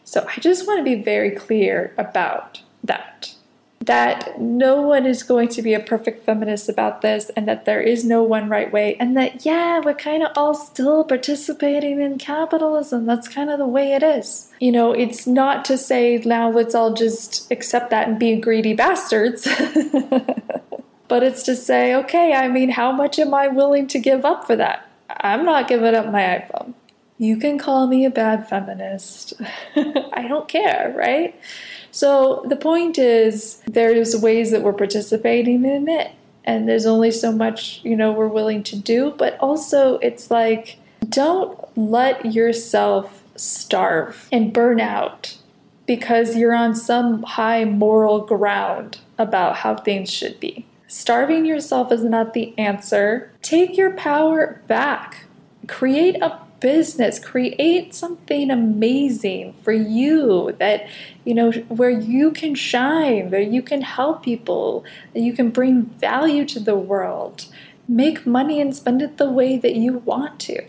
So 0.04 0.28
I 0.28 0.42
just 0.42 0.68
want 0.68 0.80
to 0.80 0.84
be 0.84 1.02
very 1.02 1.32
clear 1.32 1.94
about 1.98 2.62
that. 2.84 3.34
That 3.80 4.42
no 4.42 4.82
one 4.82 5.06
is 5.06 5.24
going 5.24 5.48
to 5.50 5.62
be 5.62 5.74
a 5.74 5.80
perfect 5.80 6.26
feminist 6.26 6.68
about 6.68 7.02
this, 7.02 7.32
and 7.38 7.48
that 7.48 7.64
there 7.64 7.80
is 7.80 8.04
no 8.04 8.22
one 8.22 8.50
right 8.50 8.70
way, 8.74 8.98
and 9.00 9.16
that, 9.16 9.46
yeah, 9.46 9.80
we're 9.80 9.94
kind 9.94 10.24
of 10.24 10.32
all 10.36 10.54
still 10.54 11.06
participating 11.06 12.02
in 12.02 12.18
capitalism. 12.18 13.06
That's 13.06 13.30
kind 13.30 13.50
of 13.50 13.58
the 13.58 13.66
way 13.66 13.94
it 13.94 14.04
is. 14.04 14.52
You 14.60 14.74
know, 14.74 14.92
it's 14.92 15.26
not 15.26 15.64
to 15.66 15.78
say 15.78 16.18
now 16.18 16.50
let's 16.50 16.76
all 16.76 16.94
just 16.94 17.50
accept 17.50 17.90
that 17.92 18.10
and 18.10 18.20
be 18.20 18.36
greedy 18.36 18.74
bastards. 18.74 19.48
But 21.08 21.24
it's 21.24 21.44
to 21.44 21.56
say, 21.56 21.96
okay, 21.96 22.34
I 22.34 22.48
mean, 22.48 22.70
how 22.70 22.92
much 22.92 23.18
am 23.18 23.34
I 23.34 23.48
willing 23.48 23.88
to 23.88 24.00
give 24.00 24.26
up 24.26 24.46
for 24.46 24.56
that? 24.58 24.87
I'm 25.21 25.45
not 25.45 25.67
giving 25.67 25.95
up 25.95 26.12
my 26.12 26.21
iPhone. 26.21 26.73
You 27.17 27.38
can 27.38 27.58
call 27.58 27.88
me 27.88 28.06
a 28.06 28.12
bad 28.12 28.47
feminist. 28.47 29.34
I 29.75 30.27
don't 30.27 30.47
care, 30.47 30.93
right? 30.95 31.39
So 31.91 32.45
the 32.47 32.56
point 32.56 32.97
is, 32.97 33.62
there's 33.65 34.15
ways 34.15 34.51
that 34.51 34.62
we're 34.62 34.73
participating 34.73 35.65
in 35.65 35.89
it, 35.89 36.12
and 36.45 36.69
there's 36.69 36.86
only 36.86 37.12
so 37.12 37.32
much, 37.32 37.82
you 37.84 37.95
know, 37.95 38.12
we're 38.12 38.27
willing 38.27 38.62
to 38.63 38.75
do. 38.75 39.13
But 39.17 39.38
also, 39.39 39.97
it's 39.99 40.30
like, 40.30 40.77
don't 41.10 41.58
let 41.77 42.34
yourself 42.34 43.23
starve 43.36 44.27
and 44.32 44.53
burn 44.53 44.80
out 44.80 45.38
because 45.88 46.36
you're 46.36 46.56
on 46.56 46.75
some 46.75 47.23
high 47.23 47.65
moral 47.65 48.19
ground 48.19 48.99
about 49.17 49.58
how 49.58 49.75
things 49.75 50.12
should 50.12 50.39
be. 50.39 50.65
Starving 50.88 51.45
yourself 51.45 51.91
is 51.91 52.03
not 52.03 52.34
the 52.34 52.58
answer. 52.58 53.32
Take 53.48 53.78
your 53.78 53.92
power 53.92 54.62
back. 54.68 55.24
Create 55.70 56.22
a 56.22 56.38
business, 56.60 57.18
create 57.18 57.96
something 57.96 58.52
amazing 58.52 59.54
for 59.64 59.72
you 59.72 60.54
that, 60.60 60.86
you 61.24 61.34
know, 61.34 61.54
where 61.70 61.90
you 61.90 62.32
can 62.32 62.56
shine, 62.56 63.32
where 63.32 63.40
you 63.40 63.62
can 63.62 63.84
help 63.84 64.24
people, 64.24 64.84
that 65.14 65.22
you 65.22 65.32
can 65.32 65.50
bring 65.50 65.84
value 65.84 66.44
to 66.44 66.60
the 66.60 66.76
world. 66.76 67.46
Make 67.88 68.28
money 68.28 68.60
and 68.60 68.76
spend 68.76 69.02
it 69.02 69.16
the 69.16 69.32
way 69.32 69.58
that 69.58 69.76
you 69.76 70.00
want 70.00 70.42
to. 70.42 70.66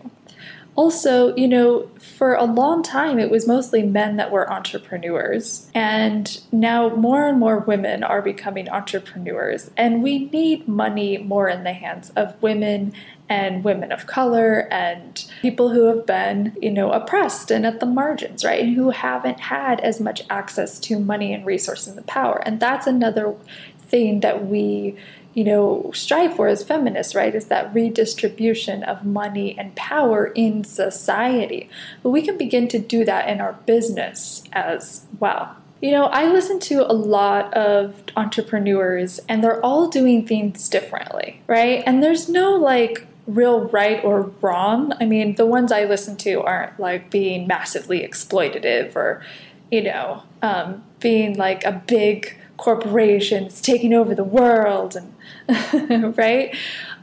Also, 0.79 1.35
you 1.35 1.45
know, 1.45 1.89
for 1.99 2.35
a 2.35 2.45
long 2.45 2.81
time, 2.81 3.19
it 3.19 3.29
was 3.29 3.45
mostly 3.45 3.83
men 3.83 4.15
that 4.15 4.31
were 4.31 4.49
entrepreneurs. 4.49 5.69
And 5.75 6.39
now 6.53 6.95
more 6.95 7.27
and 7.27 7.37
more 7.37 7.59
women 7.59 8.01
are 8.01 8.21
becoming 8.21 8.69
entrepreneurs. 8.69 9.71
And 9.75 10.01
we 10.01 10.29
need 10.29 10.69
money 10.69 11.17
more 11.17 11.49
in 11.49 11.65
the 11.65 11.73
hands 11.73 12.11
of 12.11 12.41
women 12.41 12.93
and 13.27 13.61
women 13.65 13.91
of 13.91 14.07
color 14.07 14.69
and 14.71 15.29
people 15.41 15.67
who 15.67 15.83
have 15.87 16.05
been, 16.05 16.55
you 16.61 16.71
know, 16.71 16.93
oppressed 16.93 17.51
and 17.51 17.65
at 17.65 17.81
the 17.81 17.85
margins, 17.85 18.45
right? 18.45 18.61
And 18.63 18.73
who 18.73 18.91
haven't 18.91 19.41
had 19.41 19.81
as 19.81 19.99
much 19.99 20.21
access 20.29 20.79
to 20.79 20.97
money 20.97 21.33
and 21.33 21.45
resources 21.45 21.97
and 21.97 22.07
power. 22.07 22.41
And 22.45 22.61
that's 22.61 22.87
another 22.87 23.35
thing 23.79 24.21
that 24.21 24.45
we 24.45 24.95
you 25.33 25.43
know, 25.43 25.91
strive 25.93 26.35
for 26.35 26.47
as 26.47 26.63
feminists, 26.63 27.13
right, 27.13 27.33
is 27.35 27.45
that 27.45 27.73
redistribution 27.73 28.83
of 28.83 29.05
money 29.05 29.57
and 29.57 29.75
power 29.75 30.27
in 30.27 30.63
society. 30.63 31.69
But 32.01 32.09
we 32.09 32.21
can 32.21 32.37
begin 32.37 32.67
to 32.69 32.79
do 32.79 33.05
that 33.05 33.29
in 33.29 33.39
our 33.39 33.53
business 33.65 34.43
as 34.51 35.05
well. 35.19 35.55
You 35.81 35.91
know, 35.91 36.05
I 36.05 36.29
listen 36.29 36.59
to 36.61 36.91
a 36.91 36.93
lot 36.93 37.53
of 37.53 38.03
entrepreneurs 38.17 39.19
and 39.29 39.43
they're 39.43 39.63
all 39.63 39.87
doing 39.87 40.27
things 40.27 40.67
differently, 40.67 41.41
right? 41.47 41.83
And 41.85 42.03
there's 42.03 42.27
no 42.27 42.55
like 42.55 43.07
real 43.27 43.61
right 43.69 44.03
or 44.03 44.23
wrong. 44.41 44.91
I 44.99 45.05
mean, 45.05 45.35
the 45.35 45.45
ones 45.45 45.71
I 45.71 45.85
listen 45.85 46.17
to 46.17 46.41
aren't 46.41 46.79
like 46.79 47.09
being 47.11 47.47
massively 47.47 48.01
exploitative 48.01 48.95
or, 48.95 49.23
you 49.71 49.83
know, 49.83 50.23
um, 50.41 50.83
being 50.99 51.37
like 51.37 51.63
a 51.63 51.71
big 51.71 52.35
corporation, 52.59 53.45
it's 53.45 53.61
taking 53.61 53.93
over 53.93 54.13
the 54.13 54.23
world 54.23 54.95
and 54.95 55.13
right? 56.17 56.55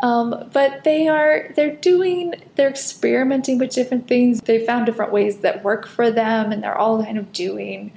Um, 0.03 0.51
but 0.53 0.85
they 0.85 1.09
are 1.09 1.53
they're 1.57 1.75
doing 1.75 2.35
they're 2.55 2.69
experimenting 2.69 3.59
with 3.59 3.71
different 3.71 4.07
things. 4.07 4.41
They 4.43 4.65
found 4.65 4.87
different 4.87 5.11
ways 5.11 5.39
that 5.39 5.65
work 5.65 5.87
for 5.87 6.11
them, 6.11 6.53
and 6.53 6.63
they're 6.63 6.77
all 6.77 7.03
kind 7.03 7.19
of 7.19 7.33
doing 7.33 7.93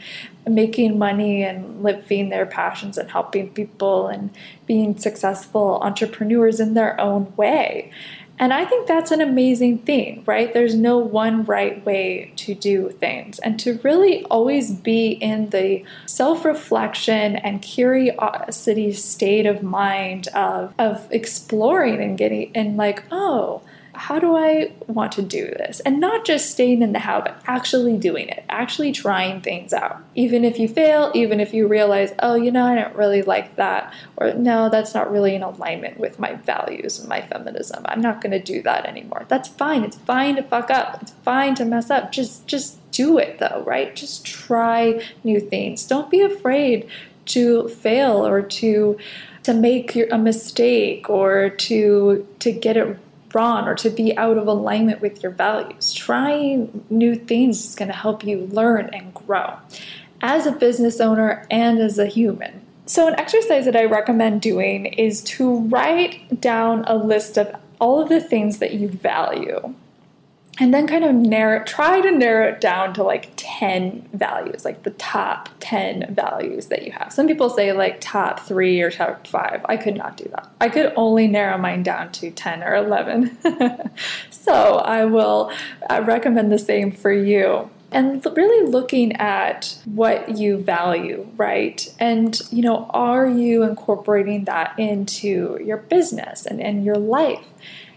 making 0.47 0.97
money 0.97 1.43
and 1.43 1.83
living 1.83 2.29
their 2.29 2.45
passions 2.45 2.97
and 2.97 3.11
helping 3.11 3.49
people 3.49 4.07
and 4.07 4.31
being 4.65 4.97
successful 4.97 5.79
entrepreneurs 5.83 6.59
in 6.59 6.73
their 6.73 6.99
own 6.99 7.31
way. 7.35 7.91
And 8.39 8.53
I 8.53 8.63
think 8.63 8.87
that's 8.87 9.11
an 9.11 9.19
amazing 9.19 9.79
thing, 9.79 10.23
right? 10.25 10.53
There's 10.53 10.73
no 10.73 10.97
one 10.97 11.43
right 11.43 11.85
way 11.85 12.31
to 12.37 12.55
do 12.55 12.89
things. 12.91 13.37
And 13.39 13.59
to 13.59 13.79
really 13.83 14.23
always 14.25 14.71
be 14.71 15.11
in 15.11 15.49
the 15.49 15.83
self 16.05 16.45
reflection 16.45 17.35
and 17.35 17.61
curiosity 17.61 18.93
state 18.93 19.45
of 19.45 19.61
mind 19.61 20.29
of, 20.29 20.73
of 20.79 21.05
exploring 21.11 22.01
and 22.01 22.17
getting, 22.17 22.51
and 22.55 22.77
like, 22.77 23.03
oh, 23.11 23.61
how 23.99 24.17
do 24.17 24.33
I 24.33 24.71
want 24.87 25.11
to 25.13 25.21
do 25.21 25.45
this? 25.45 25.81
And 25.81 25.99
not 25.99 26.25
just 26.25 26.49
staying 26.51 26.81
in 26.81 26.93
the 26.93 26.99
how, 26.99 27.19
but 27.19 27.41
actually 27.47 27.97
doing 27.97 28.29
it, 28.29 28.45
actually 28.47 28.93
trying 28.93 29.41
things 29.41 29.73
out. 29.73 30.01
Even 30.15 30.45
if 30.45 30.57
you 30.57 30.69
fail, 30.69 31.11
even 31.13 31.41
if 31.41 31.53
you 31.53 31.67
realize, 31.67 32.13
oh, 32.19 32.35
you 32.35 32.49
know, 32.49 32.65
I 32.65 32.75
don't 32.75 32.95
really 32.95 33.21
like 33.21 33.57
that, 33.57 33.93
or 34.15 34.33
no, 34.33 34.69
that's 34.69 34.93
not 34.93 35.11
really 35.11 35.35
in 35.35 35.43
alignment 35.43 35.99
with 35.99 36.17
my 36.17 36.35
values 36.35 36.97
and 36.97 37.09
my 37.09 37.19
feminism. 37.21 37.83
I'm 37.89 37.99
not 37.99 38.21
going 38.21 38.31
to 38.31 38.39
do 38.39 38.61
that 38.61 38.85
anymore. 38.85 39.25
That's 39.27 39.49
fine. 39.49 39.83
It's 39.83 39.97
fine 39.97 40.37
to 40.37 40.43
fuck 40.43 40.71
up. 40.71 41.01
It's 41.01 41.11
fine 41.11 41.55
to 41.55 41.65
mess 41.65 41.89
up. 41.89 42.13
Just, 42.13 42.47
just 42.47 42.77
do 42.91 43.17
it 43.17 43.39
though, 43.39 43.63
right? 43.67 43.93
Just 43.97 44.25
try 44.25 45.03
new 45.25 45.41
things. 45.41 45.85
Don't 45.85 46.09
be 46.09 46.21
afraid 46.21 46.87
to 47.25 47.67
fail 47.67 48.25
or 48.25 48.41
to 48.41 48.97
to 49.43 49.53
make 49.53 49.95
a 49.95 50.17
mistake 50.17 51.09
or 51.09 51.49
to 51.49 52.27
to 52.39 52.51
get 52.51 52.75
it 52.75 52.97
wrong 53.33 53.67
or 53.67 53.75
to 53.75 53.89
be 53.89 54.17
out 54.17 54.37
of 54.37 54.47
alignment 54.47 55.01
with 55.01 55.23
your 55.23 55.31
values. 55.31 55.93
Trying 55.93 56.83
new 56.89 57.15
things 57.15 57.65
is 57.65 57.75
going 57.75 57.89
to 57.89 57.95
help 57.95 58.23
you 58.23 58.47
learn 58.51 58.89
and 58.93 59.13
grow 59.13 59.57
as 60.21 60.45
a 60.45 60.51
business 60.51 60.99
owner 60.99 61.45
and 61.49 61.79
as 61.79 61.97
a 61.97 62.05
human. 62.05 62.61
So, 62.85 63.07
an 63.07 63.19
exercise 63.19 63.65
that 63.65 63.75
I 63.75 63.85
recommend 63.85 64.41
doing 64.41 64.87
is 64.87 65.21
to 65.35 65.59
write 65.67 66.41
down 66.41 66.83
a 66.87 66.95
list 66.95 67.37
of 67.37 67.55
all 67.79 68.01
of 68.01 68.09
the 68.09 68.19
things 68.19 68.57
that 68.57 68.73
you 68.73 68.87
value 68.87 69.75
and 70.59 70.73
then 70.73 70.87
kind 70.87 71.03
of 71.03 71.15
narrow 71.15 71.63
try 71.63 72.01
to 72.01 72.11
narrow 72.11 72.49
it 72.49 72.61
down 72.61 72.93
to 72.93 73.03
like 73.03 73.31
10 73.37 74.09
values 74.13 74.65
like 74.65 74.83
the 74.83 74.91
top 74.91 75.49
10 75.59 76.13
values 76.13 76.67
that 76.67 76.83
you 76.83 76.91
have. 76.91 77.11
Some 77.11 77.27
people 77.27 77.49
say 77.49 77.71
like 77.71 78.01
top 78.01 78.41
three 78.41 78.81
or 78.81 78.91
top 78.91 79.25
five. 79.25 79.65
I 79.65 79.77
could 79.77 79.95
not 79.95 80.17
do 80.17 80.25
that. 80.35 80.49
I 80.59 80.69
could 80.69 80.93
only 80.95 81.27
narrow 81.27 81.57
mine 81.57 81.83
down 81.83 82.11
to 82.13 82.31
10 82.31 82.63
or 82.63 82.75
11 82.75 83.37
so 84.29 84.77
i 84.77 85.05
will 85.05 85.51
uh, 85.89 86.03
recommend 86.05 86.51
the 86.51 86.59
same 86.59 86.91
for 86.91 87.11
you. 87.11 87.69
And 87.91 88.23
really 88.35 88.69
looking 88.69 89.13
at 89.13 89.77
what 89.85 90.37
you 90.37 90.57
value, 90.57 91.27
right? 91.37 91.91
And, 91.99 92.39
you 92.51 92.61
know, 92.61 92.85
are 92.91 93.27
you 93.27 93.63
incorporating 93.63 94.43
that 94.45 94.77
into 94.77 95.59
your 95.63 95.77
business 95.77 96.45
and 96.45 96.61
in 96.61 96.83
your 96.83 96.97
life? 96.97 97.45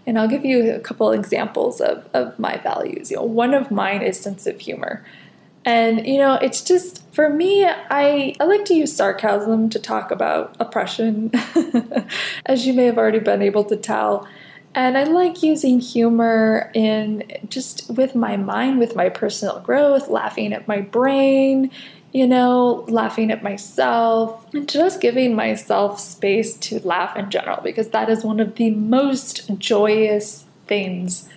And 0.07 0.19
I'll 0.19 0.29
give 0.29 0.45
you 0.45 0.73
a 0.73 0.81
couple 0.81 1.13
examples 1.13 1.81
of, 1.81 2.09
of 2.13 2.39
my 2.39 2.57
values. 2.59 3.11
You 3.11 3.19
know, 3.19 3.23
one 3.23 3.55
of 3.55 3.71
mine 3.71 4.03
is 4.03 4.19
sense 4.19 4.47
of 4.47 4.61
humor. 4.61 5.05
And 5.65 6.07
you 6.07 6.19
know, 6.19 6.35
it's 6.35 6.61
just 6.63 7.05
for 7.13 7.29
me, 7.29 7.65
I, 7.65 8.35
I 8.41 8.45
like 8.45 8.65
to 8.67 8.75
use 8.75 8.95
sarcasm 8.95 9.69
to 9.71 9.79
talk 9.79 10.11
about 10.11 10.57
oppression, 10.59 11.31
as 12.47 12.67
you 12.67 12.73
may 12.73 12.87
have 12.87 12.99
already 12.99 13.21
been 13.21 13.43
able 13.43 13.65
to 13.65 13.77
tell. 13.77 14.27
And 14.75 14.97
I 14.97 15.05
like 15.05 15.43
using 15.43 15.81
humor 15.81 16.71
in 16.75 17.25
just 17.49 17.91
with 17.91 18.15
my 18.15 18.37
mind, 18.37 18.79
with 18.79 18.97
my 18.97 19.11
personal 19.11 19.61
growth, 19.61 20.09
laughing 20.09 20.53
at 20.53 20.67
my 20.67 20.81
brain, 20.81 21.71
you 22.13 22.27
know, 22.27 22.85
laughing 22.89 23.31
at 23.31 23.43
myself, 23.43 24.47
and 24.55 24.69
just 24.69 25.01
giving 25.01 25.35
myself 25.35 25.99
space 25.99 26.57
to 26.59 26.79
laugh 26.87 27.17
in 27.17 27.31
general, 27.31 27.61
because 27.63 27.89
that 27.89 28.11
is 28.11 28.23
one 28.23 28.39
of 28.39 28.57
the 28.57 28.71
most 28.71 29.51
joyous 29.59 30.45
things 30.67 31.29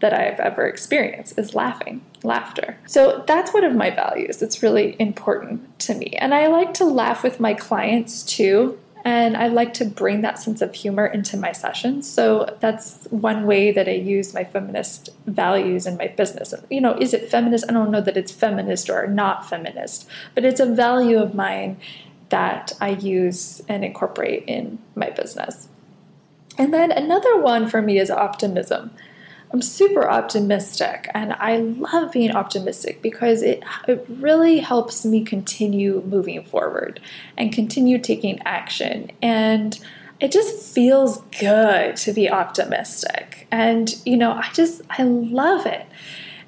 that 0.00 0.12
I've 0.12 0.40
ever 0.40 0.66
experienced 0.66 1.38
is 1.38 1.54
laughing, 1.54 2.04
laughter. 2.24 2.76
So 2.86 3.24
that's 3.26 3.54
one 3.54 3.64
of 3.64 3.74
my 3.74 3.90
values. 3.90 4.42
It's 4.42 4.62
really 4.62 4.96
important 4.98 5.78
to 5.80 5.94
me. 5.94 6.16
And 6.18 6.34
I 6.34 6.48
like 6.48 6.74
to 6.74 6.84
laugh 6.84 7.22
with 7.22 7.40
my 7.40 7.54
clients 7.54 8.22
too. 8.22 8.78
And 9.04 9.36
I 9.36 9.48
like 9.48 9.74
to 9.74 9.84
bring 9.84 10.22
that 10.22 10.38
sense 10.38 10.62
of 10.62 10.74
humor 10.74 11.06
into 11.06 11.36
my 11.36 11.52
sessions. 11.52 12.10
So 12.10 12.56
that's 12.60 13.06
one 13.10 13.44
way 13.44 13.70
that 13.70 13.86
I 13.86 13.92
use 13.92 14.32
my 14.32 14.44
feminist 14.44 15.10
values 15.26 15.86
in 15.86 15.98
my 15.98 16.08
business. 16.08 16.54
You 16.70 16.80
know, 16.80 16.94
is 16.94 17.12
it 17.12 17.30
feminist? 17.30 17.66
I 17.68 17.74
don't 17.74 17.90
know 17.90 18.00
that 18.00 18.16
it's 18.16 18.32
feminist 18.32 18.88
or 18.88 19.06
not 19.06 19.46
feminist, 19.46 20.08
but 20.34 20.46
it's 20.46 20.58
a 20.58 20.66
value 20.66 21.18
of 21.18 21.34
mine 21.34 21.76
that 22.30 22.72
I 22.80 22.90
use 22.90 23.62
and 23.68 23.84
incorporate 23.84 24.44
in 24.46 24.78
my 24.94 25.10
business. 25.10 25.68
And 26.56 26.72
then 26.72 26.90
another 26.90 27.38
one 27.38 27.68
for 27.68 27.82
me 27.82 27.98
is 27.98 28.10
optimism. 28.10 28.90
I'm 29.54 29.62
super 29.62 30.10
optimistic 30.10 31.08
and 31.14 31.32
I 31.34 31.58
love 31.58 32.10
being 32.10 32.32
optimistic 32.32 33.00
because 33.02 33.40
it, 33.40 33.62
it 33.86 34.04
really 34.08 34.58
helps 34.58 35.04
me 35.04 35.22
continue 35.22 36.02
moving 36.06 36.42
forward 36.42 36.98
and 37.36 37.52
continue 37.52 38.00
taking 38.00 38.40
action. 38.44 39.12
And 39.22 39.78
it 40.18 40.32
just 40.32 40.74
feels 40.74 41.18
good 41.38 41.94
to 41.98 42.12
be 42.12 42.28
optimistic. 42.28 43.46
And, 43.52 43.94
you 44.04 44.16
know, 44.16 44.32
I 44.32 44.50
just, 44.52 44.82
I 44.90 45.04
love 45.04 45.66
it. 45.66 45.86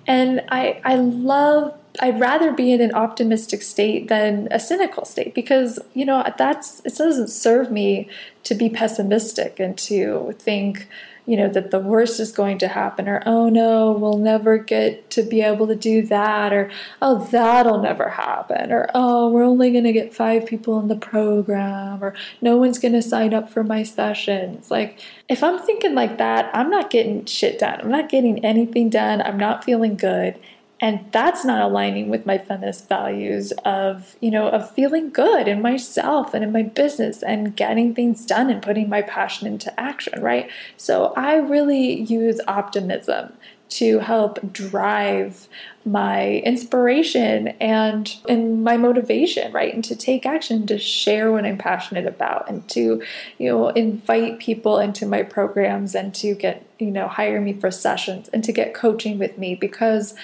And 0.08 0.42
I, 0.48 0.80
I 0.84 0.96
love 0.96 1.74
I'd 2.00 2.20
rather 2.20 2.52
be 2.52 2.72
in 2.72 2.80
an 2.80 2.92
optimistic 2.92 3.62
state 3.62 4.08
than 4.08 4.48
a 4.50 4.60
cynical 4.60 5.06
state 5.06 5.34
because 5.34 5.78
you 5.94 6.04
know 6.04 6.30
that's 6.36 6.80
it 6.84 6.94
doesn't 6.94 7.28
serve 7.28 7.72
me 7.72 8.10
to 8.42 8.54
be 8.54 8.68
pessimistic 8.68 9.58
and 9.58 9.78
to 9.78 10.34
think 10.38 10.88
you 11.26 11.36
know, 11.36 11.48
that 11.48 11.72
the 11.72 11.78
worst 11.80 12.20
is 12.20 12.30
going 12.32 12.58
to 12.58 12.68
happen, 12.68 13.08
or 13.08 13.22
oh 13.26 13.48
no, 13.48 13.92
we'll 13.92 14.18
never 14.18 14.58
get 14.58 15.10
to 15.10 15.22
be 15.22 15.42
able 15.42 15.66
to 15.66 15.74
do 15.74 16.02
that, 16.06 16.52
or 16.52 16.70
oh, 17.02 17.26
that'll 17.30 17.82
never 17.82 18.10
happen, 18.10 18.72
or 18.72 18.88
oh, 18.94 19.28
we're 19.30 19.42
only 19.42 19.72
going 19.72 19.84
to 19.84 19.92
get 19.92 20.14
five 20.14 20.46
people 20.46 20.78
in 20.78 20.88
the 20.88 20.96
program, 20.96 22.02
or 22.02 22.14
no 22.40 22.56
one's 22.56 22.78
going 22.78 22.94
to 22.94 23.02
sign 23.02 23.34
up 23.34 23.50
for 23.50 23.64
my 23.64 23.82
sessions. 23.82 24.70
Like, 24.70 25.00
if 25.28 25.42
I'm 25.42 25.58
thinking 25.58 25.94
like 25.94 26.18
that, 26.18 26.48
I'm 26.54 26.70
not 26.70 26.90
getting 26.90 27.24
shit 27.24 27.58
done. 27.58 27.80
I'm 27.80 27.90
not 27.90 28.08
getting 28.08 28.44
anything 28.44 28.88
done. 28.88 29.20
I'm 29.20 29.38
not 29.38 29.64
feeling 29.64 29.96
good. 29.96 30.38
And 30.80 31.06
that's 31.10 31.44
not 31.44 31.62
aligning 31.62 32.10
with 32.10 32.26
my 32.26 32.36
feminist 32.36 32.88
values 32.88 33.52
of 33.64 34.16
you 34.20 34.30
know 34.30 34.48
of 34.48 34.70
feeling 34.72 35.10
good 35.10 35.48
in 35.48 35.62
myself 35.62 36.34
and 36.34 36.44
in 36.44 36.52
my 36.52 36.62
business 36.62 37.22
and 37.22 37.56
getting 37.56 37.94
things 37.94 38.26
done 38.26 38.50
and 38.50 38.62
putting 38.62 38.88
my 38.88 39.02
passion 39.02 39.46
into 39.46 39.78
action 39.80 40.22
right? 40.22 40.50
So 40.76 41.12
i 41.16 41.36
really 41.36 42.02
use 42.02 42.40
optimism 42.46 43.32
to 43.68 43.98
help 43.98 44.52
drive 44.52 45.48
my 45.84 46.36
inspiration 46.44 47.48
and 47.60 48.16
and 48.28 48.62
my 48.62 48.76
motivation 48.76 49.52
right? 49.52 49.72
And 49.72 49.82
to 49.84 49.96
take 49.96 50.26
action 50.26 50.66
to 50.66 50.78
share 50.78 51.32
what 51.32 51.46
i'm 51.46 51.58
passionate 51.58 52.06
about 52.06 52.48
and 52.50 52.68
to 52.70 53.02
you 53.38 53.48
know 53.48 53.68
invite 53.68 54.40
people 54.40 54.78
into 54.78 55.06
my 55.06 55.22
programs 55.22 55.94
and 55.94 56.14
to 56.16 56.34
get 56.34 56.66
you 56.78 56.90
know 56.90 57.08
hire 57.08 57.40
me 57.40 57.54
for 57.54 57.70
sessions 57.70 58.28
and 58.28 58.44
to 58.44 58.52
get 58.52 58.74
coaching 58.74 59.18
with 59.18 59.38
me 59.38 59.54
because 59.54 60.14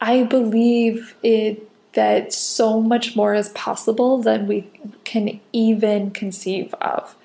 I 0.00 0.22
believe 0.22 1.14
it 1.22 1.68
that 1.92 2.32
so 2.32 2.80
much 2.80 3.16
more 3.16 3.34
is 3.34 3.48
possible 3.50 4.22
than 4.22 4.46
we 4.46 4.70
can 5.04 5.40
even 5.52 6.10
conceive 6.12 6.72
of. 6.74 7.16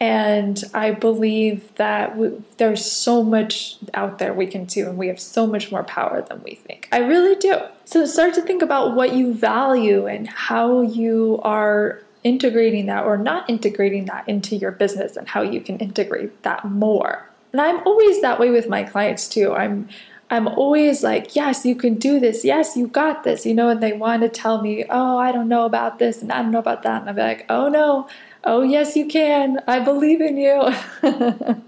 And 0.00 0.62
I 0.72 0.92
believe 0.92 1.74
that 1.74 2.16
we, 2.16 2.30
there's 2.56 2.90
so 2.90 3.24
much 3.24 3.76
out 3.94 4.18
there 4.18 4.32
we 4.32 4.46
can 4.46 4.64
do, 4.64 4.88
and 4.88 4.96
we 4.96 5.08
have 5.08 5.18
so 5.18 5.46
much 5.46 5.72
more 5.72 5.82
power 5.82 6.22
than 6.22 6.42
we 6.44 6.54
think. 6.54 6.88
I 6.92 6.98
really 6.98 7.34
do. 7.34 7.60
So 7.84 8.06
start 8.06 8.34
to 8.34 8.42
think 8.42 8.62
about 8.62 8.94
what 8.94 9.14
you 9.14 9.34
value 9.34 10.06
and 10.06 10.28
how 10.28 10.82
you 10.82 11.40
are 11.42 12.00
integrating 12.22 12.86
that 12.86 13.04
or 13.04 13.16
not 13.16 13.48
integrating 13.50 14.04
that 14.06 14.28
into 14.28 14.56
your 14.56 14.70
business 14.70 15.16
and 15.16 15.28
how 15.28 15.42
you 15.42 15.60
can 15.60 15.78
integrate 15.78 16.42
that 16.44 16.64
more. 16.64 17.28
And 17.52 17.60
I'm 17.60 17.84
always 17.86 18.20
that 18.22 18.38
way 18.38 18.50
with 18.50 18.68
my 18.68 18.84
clients 18.84 19.28
too. 19.28 19.52
I'm 19.52 19.88
I'm 20.30 20.46
always 20.46 21.02
like, 21.02 21.34
yes, 21.34 21.64
you 21.64 21.74
can 21.74 21.94
do 21.94 22.20
this. 22.20 22.44
Yes, 22.44 22.76
you 22.76 22.86
got 22.86 23.24
this, 23.24 23.46
you 23.46 23.54
know, 23.54 23.70
and 23.70 23.82
they 23.82 23.94
want 23.94 24.22
to 24.22 24.28
tell 24.28 24.60
me, 24.60 24.84
oh, 24.90 25.16
I 25.16 25.32
don't 25.32 25.48
know 25.48 25.64
about 25.64 25.98
this 25.98 26.20
and 26.20 26.30
I 26.30 26.42
don't 26.42 26.50
know 26.50 26.58
about 26.58 26.82
that. 26.82 27.00
And 27.00 27.10
I'm 27.10 27.16
like, 27.16 27.46
oh 27.48 27.68
no, 27.68 28.08
oh 28.44 28.62
yes, 28.62 28.94
you 28.94 29.06
can. 29.06 29.60
I 29.66 29.80
believe 29.80 30.20
in 30.20 30.36
you. 30.36 30.70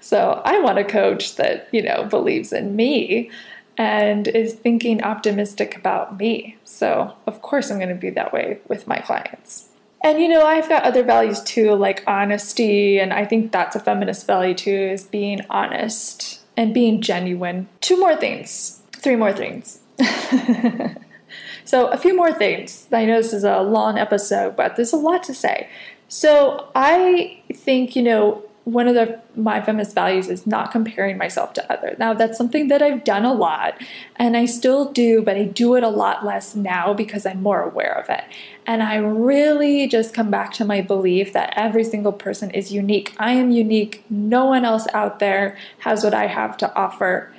so 0.00 0.42
I 0.44 0.58
want 0.60 0.78
a 0.78 0.84
coach 0.84 1.36
that, 1.36 1.68
you 1.70 1.82
know, 1.82 2.04
believes 2.04 2.52
in 2.52 2.74
me 2.74 3.30
and 3.76 4.26
is 4.26 4.54
thinking 4.54 5.02
optimistic 5.02 5.76
about 5.76 6.18
me. 6.18 6.56
So 6.64 7.14
of 7.26 7.40
course 7.40 7.70
I'm 7.70 7.78
going 7.78 7.88
to 7.88 7.94
be 7.94 8.10
that 8.10 8.32
way 8.32 8.58
with 8.66 8.88
my 8.88 8.98
clients. 8.98 9.68
And 10.02 10.20
you 10.20 10.28
know, 10.28 10.44
I've 10.44 10.68
got 10.68 10.82
other 10.82 11.02
values 11.02 11.40
too, 11.42 11.74
like 11.74 12.04
honesty, 12.06 12.98
and 12.98 13.10
I 13.10 13.24
think 13.24 13.52
that's 13.52 13.74
a 13.74 13.80
feminist 13.80 14.26
value 14.26 14.52
too, 14.52 14.70
is 14.70 15.04
being 15.04 15.40
honest 15.48 16.43
and 16.56 16.72
being 16.74 17.00
genuine. 17.00 17.68
Two 17.80 17.98
more 17.98 18.16
things, 18.16 18.80
three 18.92 19.16
more 19.16 19.32
things. 19.32 19.80
so, 21.64 21.86
a 21.88 21.96
few 21.96 22.16
more 22.16 22.32
things. 22.32 22.88
I 22.92 23.04
know 23.04 23.16
this 23.16 23.32
is 23.32 23.44
a 23.44 23.60
long 23.60 23.98
episode, 23.98 24.56
but 24.56 24.76
there's 24.76 24.92
a 24.92 24.96
lot 24.96 25.22
to 25.24 25.34
say. 25.34 25.68
So, 26.08 26.68
I 26.74 27.42
think, 27.52 27.96
you 27.96 28.02
know, 28.02 28.42
one 28.64 28.88
of 28.88 28.94
the 28.94 29.20
my 29.36 29.60
feminist 29.60 29.94
values 29.94 30.28
is 30.28 30.46
not 30.46 30.72
comparing 30.72 31.18
myself 31.18 31.52
to 31.52 31.72
others. 31.72 31.98
Now 31.98 32.14
that's 32.14 32.38
something 32.38 32.68
that 32.68 32.80
I've 32.80 33.04
done 33.04 33.24
a 33.24 33.32
lot 33.32 33.80
and 34.16 34.36
I 34.36 34.46
still 34.46 34.90
do, 34.90 35.20
but 35.20 35.36
I 35.36 35.44
do 35.44 35.74
it 35.74 35.82
a 35.82 35.88
lot 35.88 36.24
less 36.24 36.54
now 36.54 36.94
because 36.94 37.26
I'm 37.26 37.42
more 37.42 37.62
aware 37.62 37.92
of 37.92 38.08
it. 38.08 38.24
And 38.66 38.82
I 38.82 38.96
really 38.96 39.86
just 39.86 40.14
come 40.14 40.30
back 40.30 40.54
to 40.54 40.64
my 40.64 40.80
belief 40.80 41.34
that 41.34 41.52
every 41.56 41.84
single 41.84 42.12
person 42.12 42.50
is 42.52 42.72
unique. 42.72 43.14
I 43.18 43.32
am 43.32 43.50
unique. 43.50 44.02
No 44.08 44.46
one 44.46 44.64
else 44.64 44.86
out 44.94 45.18
there 45.18 45.58
has 45.80 46.02
what 46.02 46.14
I 46.14 46.26
have 46.26 46.56
to 46.58 46.74
offer. 46.74 47.30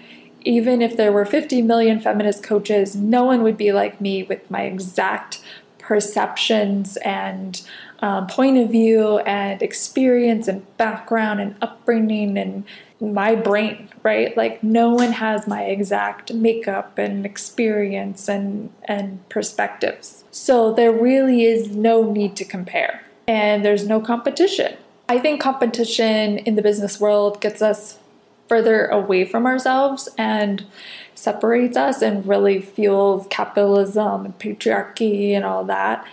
Even 0.41 0.79
if 0.79 0.95
there 0.95 1.11
were 1.11 1.25
50 1.25 1.63
million 1.63 1.99
feminist 1.99 2.43
coaches, 2.43 2.95
no 2.95 3.23
one 3.23 3.41
would 3.41 3.57
be 3.57 3.71
like 3.71 3.99
me 3.99 4.21
with 4.21 4.51
my 4.51 4.61
exact 4.61 5.41
perceptions 5.79 6.97
and 6.97 7.61
um, 7.99 8.27
point 8.27 8.57
of 8.57 8.69
view 8.69 9.19
and 9.19 9.61
experience 9.61 10.47
and 10.47 10.65
background 10.77 11.39
and 11.39 11.55
upbringing 11.61 12.37
and 12.37 12.65
my 12.99 13.35
brain, 13.35 13.89
right? 14.03 14.35
Like 14.37 14.63
no 14.63 14.91
one 14.91 15.11
has 15.13 15.47
my 15.47 15.63
exact 15.63 16.33
makeup 16.33 16.97
and 16.97 17.25
experience 17.25 18.27
and 18.27 18.71
and 18.85 19.27
perspectives. 19.29 20.23
So 20.31 20.73
there 20.73 20.91
really 20.91 21.43
is 21.43 21.69
no 21.69 22.09
need 22.11 22.35
to 22.37 22.45
compare. 22.45 23.01
And 23.27 23.65
there's 23.65 23.87
no 23.87 23.99
competition. 23.99 24.77
I 25.09 25.19
think 25.19 25.41
competition 25.41 26.37
in 26.39 26.55
the 26.55 26.61
business 26.61 26.99
world 26.99 27.41
gets 27.41 27.61
us 27.61 27.99
further 28.47 28.85
away 28.85 29.25
from 29.25 29.45
ourselves 29.45 30.07
and 30.17 30.65
separates 31.15 31.75
us 31.75 32.01
and 32.01 32.25
really 32.27 32.61
fuels 32.61 33.25
capitalism 33.29 34.25
and 34.25 34.37
patriarchy 34.37 35.31
and 35.31 35.43
all 35.43 35.63
that 35.63 36.05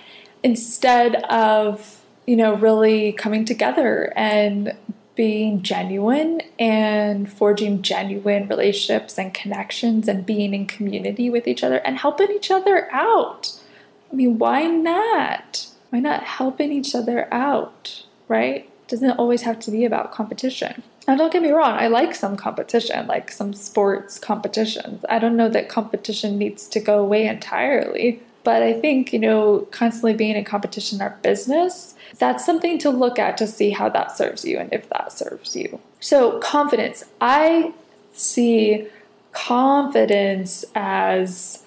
instead 0.43 1.17
of, 1.25 2.03
you 2.27 2.37
know, 2.37 2.55
really 2.55 3.13
coming 3.13 3.45
together 3.45 4.13
and 4.17 4.75
being 5.15 5.63
genuine 5.63 6.41
and 6.59 7.31
forging 7.31 7.83
genuine 7.83 8.49
relationships 8.49 9.19
and 9.19 9.35
connections 9.35 10.09
and 10.09 10.25
being 10.25 10.55
in 10.55 10.67
community 10.67 11.29
with 11.29 11.47
each 11.47 11.63
other 11.63 11.77
and 11.79 11.99
helping 11.99 12.31
each 12.31 12.51
other 12.51 12.89
out. 12.93 13.53
I 14.11 14.15
mean, 14.15 14.39
why 14.39 14.67
not? 14.67 15.67
Why 15.91 16.01
not 16.01 16.25
helping 16.25 16.73
each 16.73 16.95
other 16.95 17.33
out, 17.33 18.05
right? 18.29 18.69
Doesn't 18.89 19.19
always 19.19 19.43
have 19.43 19.61
to 19.61 19.71
be 19.71 19.85
about 19.85 20.13
competition. 20.13 20.83
Now, 21.07 21.17
don't 21.17 21.33
get 21.33 21.43
me 21.43 21.51
wrong, 21.51 21.77
I 21.79 21.89
like 21.89 22.15
some 22.15 22.37
competition, 22.37 23.07
like 23.07 23.31
some 23.31 23.53
sports 23.53 24.19
competitions. 24.19 25.05
I 25.09 25.19
don't 25.19 25.37
know 25.37 25.49
that 25.49 25.69
competition 25.69 26.39
needs 26.39 26.69
to 26.69 26.81
go 26.81 27.01
away 27.01 27.27
entirely. 27.27 28.23
But 28.45 28.63
I 28.63 28.73
think, 28.73 29.13
you 29.13 29.19
know, 29.19 29.69
constantly 29.71 30.15
being 30.15 30.37
in 30.37 30.45
competition 30.45 30.99
in 30.99 31.03
our 31.03 31.17
business, 31.23 31.95
that's 32.19 32.45
something 32.45 32.79
to 32.79 32.91
look 32.91 33.19
at 33.19 33.37
to 33.39 33.47
see 33.47 33.71
how 33.71 33.89
that 33.91 34.17
serves 34.17 34.45
you 34.45 34.59
and 34.59 34.73
if 34.73 34.89
that 34.89 35.13
serves 35.13 35.55
you. 35.55 35.81
So, 36.01 36.39
confidence. 36.41 37.05
I 37.21 37.73
see 38.13 38.89
confidence 39.33 40.65
as 40.75 41.65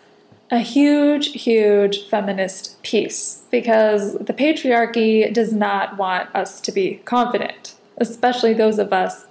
a 0.51 0.59
huge, 0.59 1.31
huge 1.31 2.07
feminist 2.07 2.81
piece 2.83 3.41
because 3.49 4.13
the 4.13 4.33
patriarchy 4.33 5.31
does 5.33 5.51
not 5.51 5.97
want 5.97 6.33
us 6.35 6.61
to 6.61 6.71
be 6.71 6.95
confident, 7.05 7.75
especially 7.97 8.53
those 8.53 8.77
of 8.77 8.93
us 8.93 9.25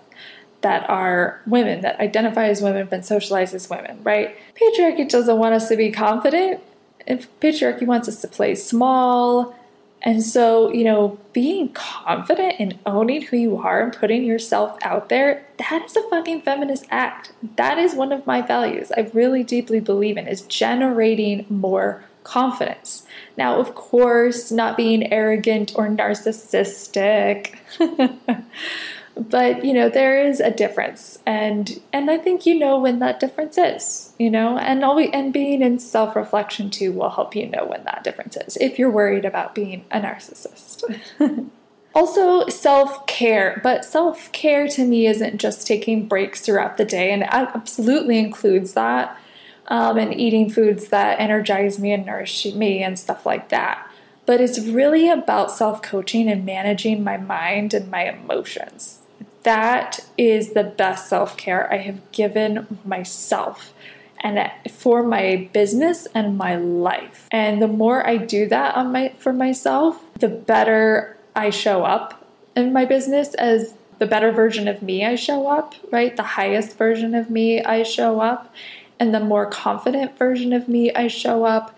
that 0.63 0.89
are 0.89 1.41
women, 1.47 1.83
that 1.83 2.01
identify 2.01 2.47
as 2.47 2.63
women, 2.63 2.89
but 2.91 3.05
socialize 3.05 3.55
as 3.55 3.69
women, 3.69 4.03
right? 4.03 4.37
Patriarchy 4.61 5.09
doesn't 5.09 5.39
want 5.39 5.55
us 5.55 5.69
to 5.69 5.77
be 5.77 5.93
confident 5.93 6.61
if 7.07 7.29
patriarchy 7.41 7.87
wants 7.87 8.09
us 8.09 8.21
to 8.23 8.29
play 8.29 8.55
small. 8.55 9.55
And 10.03 10.23
so, 10.23 10.71
you 10.71 10.85
know, 10.85 11.19
being 11.33 11.71
confident 11.73 12.61
in 12.61 12.79
owning 12.85 13.23
who 13.23 13.39
you 13.39 13.57
are 13.57 13.83
and 13.83 13.93
putting 13.93 14.25
yourself 14.25 14.77
out 14.83 15.09
there, 15.09 15.47
that 15.59 15.83
is 15.83 15.97
a 15.97 16.03
fucking 16.11 16.43
feminist 16.43 16.85
act. 16.91 17.33
That 17.57 17.79
is 17.79 17.95
one 17.95 18.13
of 18.13 18.27
my 18.27 18.43
values. 18.43 18.93
I 18.95 19.11
really 19.15 19.43
deeply 19.43 19.81
believe 19.81 20.19
in 20.19 20.29
is 20.29 20.43
generating 20.43 21.47
more 21.49 22.05
confidence. 22.23 23.07
Now, 23.37 23.59
of 23.59 23.75
course, 23.75 24.51
not 24.51 24.77
being 24.77 25.11
arrogant 25.13 25.73
or 25.75 25.89
narcissistic. 25.89 27.57
but 29.17 29.65
you 29.65 29.73
know 29.73 29.89
there 29.89 30.25
is 30.25 30.41
a 30.41 30.51
difference. 30.51 31.19
And 31.27 31.81
and 31.93 32.11
i 32.11 32.19
think 32.19 32.47
you 32.47 32.59
know 32.59 32.79
when 32.79 32.99
that 32.99 33.21
difference 33.21 33.59
is 33.59 34.13
you 34.19 34.31
know? 34.31 34.59
And 34.59 34.85
always 34.85 35.11
and 35.13 35.33
being 35.33 35.63
in 35.63 35.79
self-reflection 35.79 36.71
too 36.71 36.93
will 36.93 37.11
help 37.11 37.35
you 37.35 37.47
know 37.47 37.65
when 37.67 37.85
that 37.85 38.05
difference 38.05 38.37
is 38.37 38.57
if 38.61 38.79
you're 38.79 38.91
worried 38.91 39.25
about 39.25 39.55
being 39.55 39.85
a 39.91 40.01
narcissist. 40.01 40.85
Also 41.97 42.49
self-care. 42.49 43.61
But 43.63 43.85
self-care 43.85 44.67
to 44.67 44.85
me 44.85 45.07
isn't 45.07 45.39
just 45.39 45.65
taking 45.65 46.09
breaks 46.09 46.41
throughout 46.41 46.77
the 46.77 46.85
day 46.85 47.13
and 47.13 47.23
it 47.23 47.29
absolutely 47.31 48.19
includes 48.19 48.75
that. 48.75 49.17
Um, 49.69 49.97
and 49.97 50.13
eating 50.13 50.51
foods 50.51 50.89
that 50.89 51.21
energize 51.21 51.79
me 51.79 51.93
and 51.93 52.05
nourish 52.05 52.45
me 52.47 52.83
and 52.83 52.99
stuff 52.99 53.25
like 53.25 53.49
that. 53.51 53.89
But 54.27 54.41
it's 54.41 54.59
really 54.59 55.09
about 55.09 55.53
self 55.53 55.83
coaching 55.83 56.29
and 56.29 56.45
managing 56.45 57.05
my 57.05 57.17
mind 57.17 57.73
and 57.73 57.89
my 57.91 58.11
emotions 58.11 59.04
that 59.45 60.01
is 60.19 60.53
the 60.53 60.65
best 60.65 61.09
self 61.09 61.37
care 61.37 61.73
I 61.73 61.79
have 61.79 62.13
given 62.13 62.79
myself 62.85 63.73
and 64.21 64.51
for 64.71 65.03
my 65.03 65.49
business 65.53 66.09
and 66.15 66.37
my 66.37 66.57
life. 66.57 67.29
And 67.31 67.61
the 67.61 67.69
more 67.69 68.07
I 68.07 68.17
do 68.17 68.49
that 68.49 68.75
on 68.75 68.91
my 68.91 69.11
for 69.19 69.33
myself, 69.33 70.03
the 70.19 70.29
better 70.29 71.17
I 71.37 71.51
show 71.51 71.85
up 71.85 72.27
in 72.57 72.73
my 72.73 72.87
business 72.87 73.35
as 73.35 73.75
the 73.99 74.07
better 74.07 74.33
version 74.33 74.67
of 74.67 74.83
me 74.83 75.05
I 75.05 75.15
show 75.15 75.47
up, 75.47 75.75
right? 75.93 76.17
The 76.17 76.23
highest 76.23 76.77
version 76.79 77.15
of 77.15 77.31
me 77.31 77.63
I 77.63 77.83
show 77.83 78.21
up 78.21 78.53
and 78.99 79.15
the 79.15 79.21
more 79.21 79.47
confident 79.47 80.17
version 80.19 80.53
of 80.53 80.69
me 80.69 80.93
I 80.95 81.07
show 81.09 81.45
up 81.45 81.77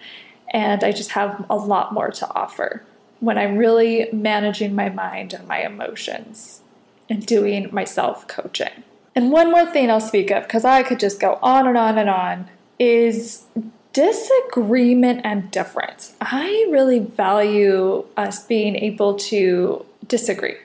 and 0.51 0.85
I 0.85 0.93
just 0.93 1.11
have 1.11 1.45
a 1.51 1.57
lot 1.57 1.93
more 1.93 2.11
to 2.13 2.33
offer 2.33 2.85
when 3.19 3.39
I'm 3.39 3.57
really 3.57 4.09
managing 4.13 4.75
my 4.75 4.89
mind 4.89 5.33
and 5.33 5.49
my 5.49 5.65
emotions 5.65 6.63
and 7.09 7.25
doing 7.25 7.69
my 7.73 7.85
self 7.85 8.27
coaching. 8.29 8.85
And 9.15 9.33
one 9.33 9.51
more 9.51 9.67
thing 9.67 9.91
I'll 9.91 10.01
speak 10.01 10.31
of, 10.31 10.43
because 10.45 10.65
I 10.65 10.83
could 10.83 11.01
just 11.01 11.21
go 11.21 11.39
on 11.43 11.67
and 11.67 11.79
on 11.79 11.97
and 11.99 12.11
on, 12.11 12.49
is 12.79 13.45
disagreement 13.93 15.23
and 15.25 15.51
difference. 15.51 16.15
I 16.21 16.69
really 16.71 16.99
value 16.99 18.05
us 18.17 18.45
being 18.45 18.77
able 18.77 19.15
to 19.15 19.87
disagree 20.07 20.57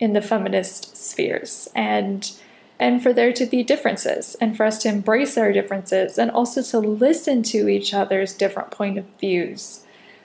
in 0.00 0.14
the 0.14 0.22
feminist 0.22 0.96
spheres 0.96 1.68
and 1.74 2.32
and 2.80 3.02
for 3.02 3.12
there 3.12 3.32
to 3.32 3.46
be 3.46 3.62
differences 3.62 4.34
and 4.40 4.56
for 4.56 4.66
us 4.66 4.78
to 4.78 4.88
embrace 4.88 5.38
our 5.38 5.52
differences 5.52 6.18
and 6.18 6.30
also 6.30 6.60
to 6.60 6.78
listen 6.80 7.42
to 7.42 7.68
each 7.68 7.94
other's 7.94 8.32
different 8.32 8.70
point 8.70 8.98
of 8.98 9.04
views 9.20 9.83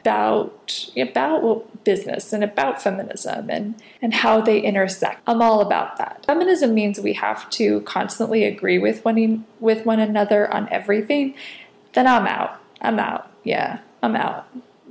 about 0.10 0.89
about 0.97 1.84
business 1.84 2.34
and 2.34 2.43
about 2.43 2.82
feminism 2.82 3.49
and 3.49 3.76
and 4.01 4.14
how 4.14 4.41
they 4.41 4.60
intersect. 4.60 5.22
I'm 5.28 5.41
all 5.41 5.62
about 5.62 5.97
that. 5.97 6.26
Feminism 6.26 6.74
means 6.74 6.99
we 6.99 7.14
have 7.14 7.49
to 7.51 7.82
constantly 7.82 8.43
agree 8.43 8.80
with 8.80 9.05
one 9.05 9.45
with 9.60 9.86
one 9.86 9.99
another 9.99 10.51
on 10.53 10.68
everything 10.70 11.36
then 11.93 12.07
I'm 12.07 12.28
out. 12.28 12.60
I'm 12.82 12.99
out. 12.99 13.30
Yeah, 13.43 13.80
I'm 14.01 14.16
out. 14.16 14.47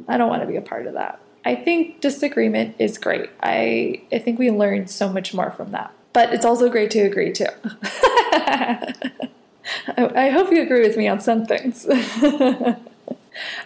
I 0.06 0.16
don't 0.16 0.28
want 0.28 0.42
to 0.42 0.48
be 0.48 0.56
a 0.56 0.62
part 0.62 0.86
of 0.86 0.94
that. 0.94 1.20
I 1.44 1.54
think 1.54 2.00
disagreement 2.00 2.76
is 2.78 2.98
great. 2.98 3.30
I 3.42 4.02
I 4.12 4.18
think 4.18 4.38
we 4.38 4.50
learn 4.50 4.88
so 4.88 5.10
much 5.12 5.32
more 5.32 5.50
from 5.50 5.70
that. 5.72 5.92
But 6.12 6.32
it's 6.32 6.44
also 6.44 6.68
great 6.68 6.90
to 6.92 7.00
agree 7.00 7.32
too. 7.32 7.46
I 9.96 10.30
hope 10.32 10.50
you 10.50 10.62
agree 10.62 10.80
with 10.80 10.96
me 10.96 11.08
on 11.08 11.20
some 11.20 11.46
things. 11.46 11.86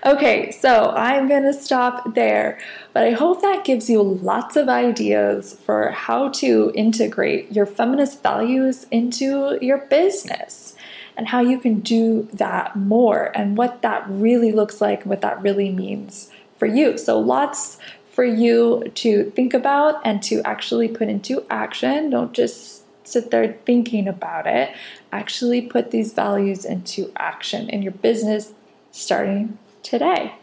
okay, 0.05 0.51
so 0.51 0.91
I'm 0.91 1.29
going 1.29 1.45
to 1.45 1.53
stop 1.53 2.15
there, 2.15 2.59
but 2.93 3.05
I 3.05 3.11
hope 3.13 3.43
that 3.43 3.65
gives 3.65 3.89
you 3.89 4.03
lots 4.03 4.57
of 4.57 4.69
ideas 4.69 5.55
for 5.65 5.91
how 5.91 6.29
to 6.31 6.73
integrate 6.75 7.53
your 7.53 7.67
feminist 7.67 8.23
values 8.23 8.87
into 8.91 9.59
your 9.61 9.79
business 9.79 10.75
and 11.17 11.29
how 11.29 11.41
you 11.41 11.59
can 11.59 11.81
do 11.81 12.29
that 12.33 12.77
more 12.77 13.31
and 13.35 13.57
what 13.57 13.83
that 13.83 14.05
really 14.09 14.53
looks 14.53 14.81
like 14.81 15.03
and 15.03 15.11
what 15.11 15.21
that 15.21 15.43
really 15.43 15.71
means 15.71 16.31
for 16.59 16.67
you. 16.67 16.97
So, 16.97 17.19
lots 17.19 17.79
for 18.11 18.25
you 18.25 18.91
to 18.95 19.31
think 19.31 19.55
about 19.55 20.01
and 20.05 20.23
to 20.23 20.43
actually 20.43 20.89
put 20.89 21.09
into 21.09 21.45
action. 21.51 22.11
Don't 22.11 22.33
just 22.33 22.83
sit 23.07 23.31
there 23.31 23.57
thinking 23.65 24.07
about 24.07 24.47
it. 24.47 24.75
Actually, 25.11 25.63
put 25.63 25.91
these 25.91 26.13
values 26.13 26.65
into 26.65 27.13
action 27.17 27.69
in 27.69 27.83
your 27.83 27.93
business 27.93 28.53
starting 28.93 29.59
today. 29.83 30.35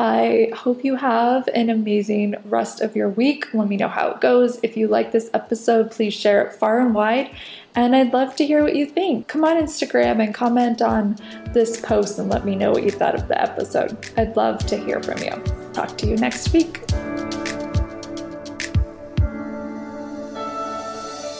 I 0.00 0.52
hope 0.54 0.84
you 0.84 0.94
have 0.94 1.48
an 1.48 1.68
amazing 1.68 2.36
rest 2.44 2.80
of 2.80 2.94
your 2.94 3.08
week. 3.08 3.52
Let 3.52 3.66
me 3.66 3.76
know 3.76 3.88
how 3.88 4.10
it 4.12 4.20
goes. 4.20 4.60
If 4.62 4.76
you 4.76 4.86
like 4.86 5.10
this 5.10 5.28
episode, 5.34 5.90
please 5.90 6.14
share 6.14 6.40
it 6.46 6.52
far 6.52 6.78
and 6.80 6.94
wide. 6.94 7.30
And 7.74 7.96
I'd 7.96 8.12
love 8.12 8.36
to 8.36 8.46
hear 8.46 8.62
what 8.62 8.76
you 8.76 8.86
think. 8.86 9.26
Come 9.26 9.44
on 9.44 9.60
Instagram 9.60 10.22
and 10.22 10.32
comment 10.32 10.80
on 10.82 11.16
this 11.52 11.80
post 11.80 12.20
and 12.20 12.30
let 12.30 12.44
me 12.44 12.54
know 12.54 12.70
what 12.70 12.84
you 12.84 12.92
thought 12.92 13.16
of 13.16 13.26
the 13.26 13.40
episode. 13.40 13.98
I'd 14.16 14.36
love 14.36 14.64
to 14.66 14.76
hear 14.76 15.02
from 15.02 15.18
you. 15.18 15.30
Talk 15.72 15.98
to 15.98 16.06
you 16.06 16.16
next 16.16 16.52
week. 16.52 16.84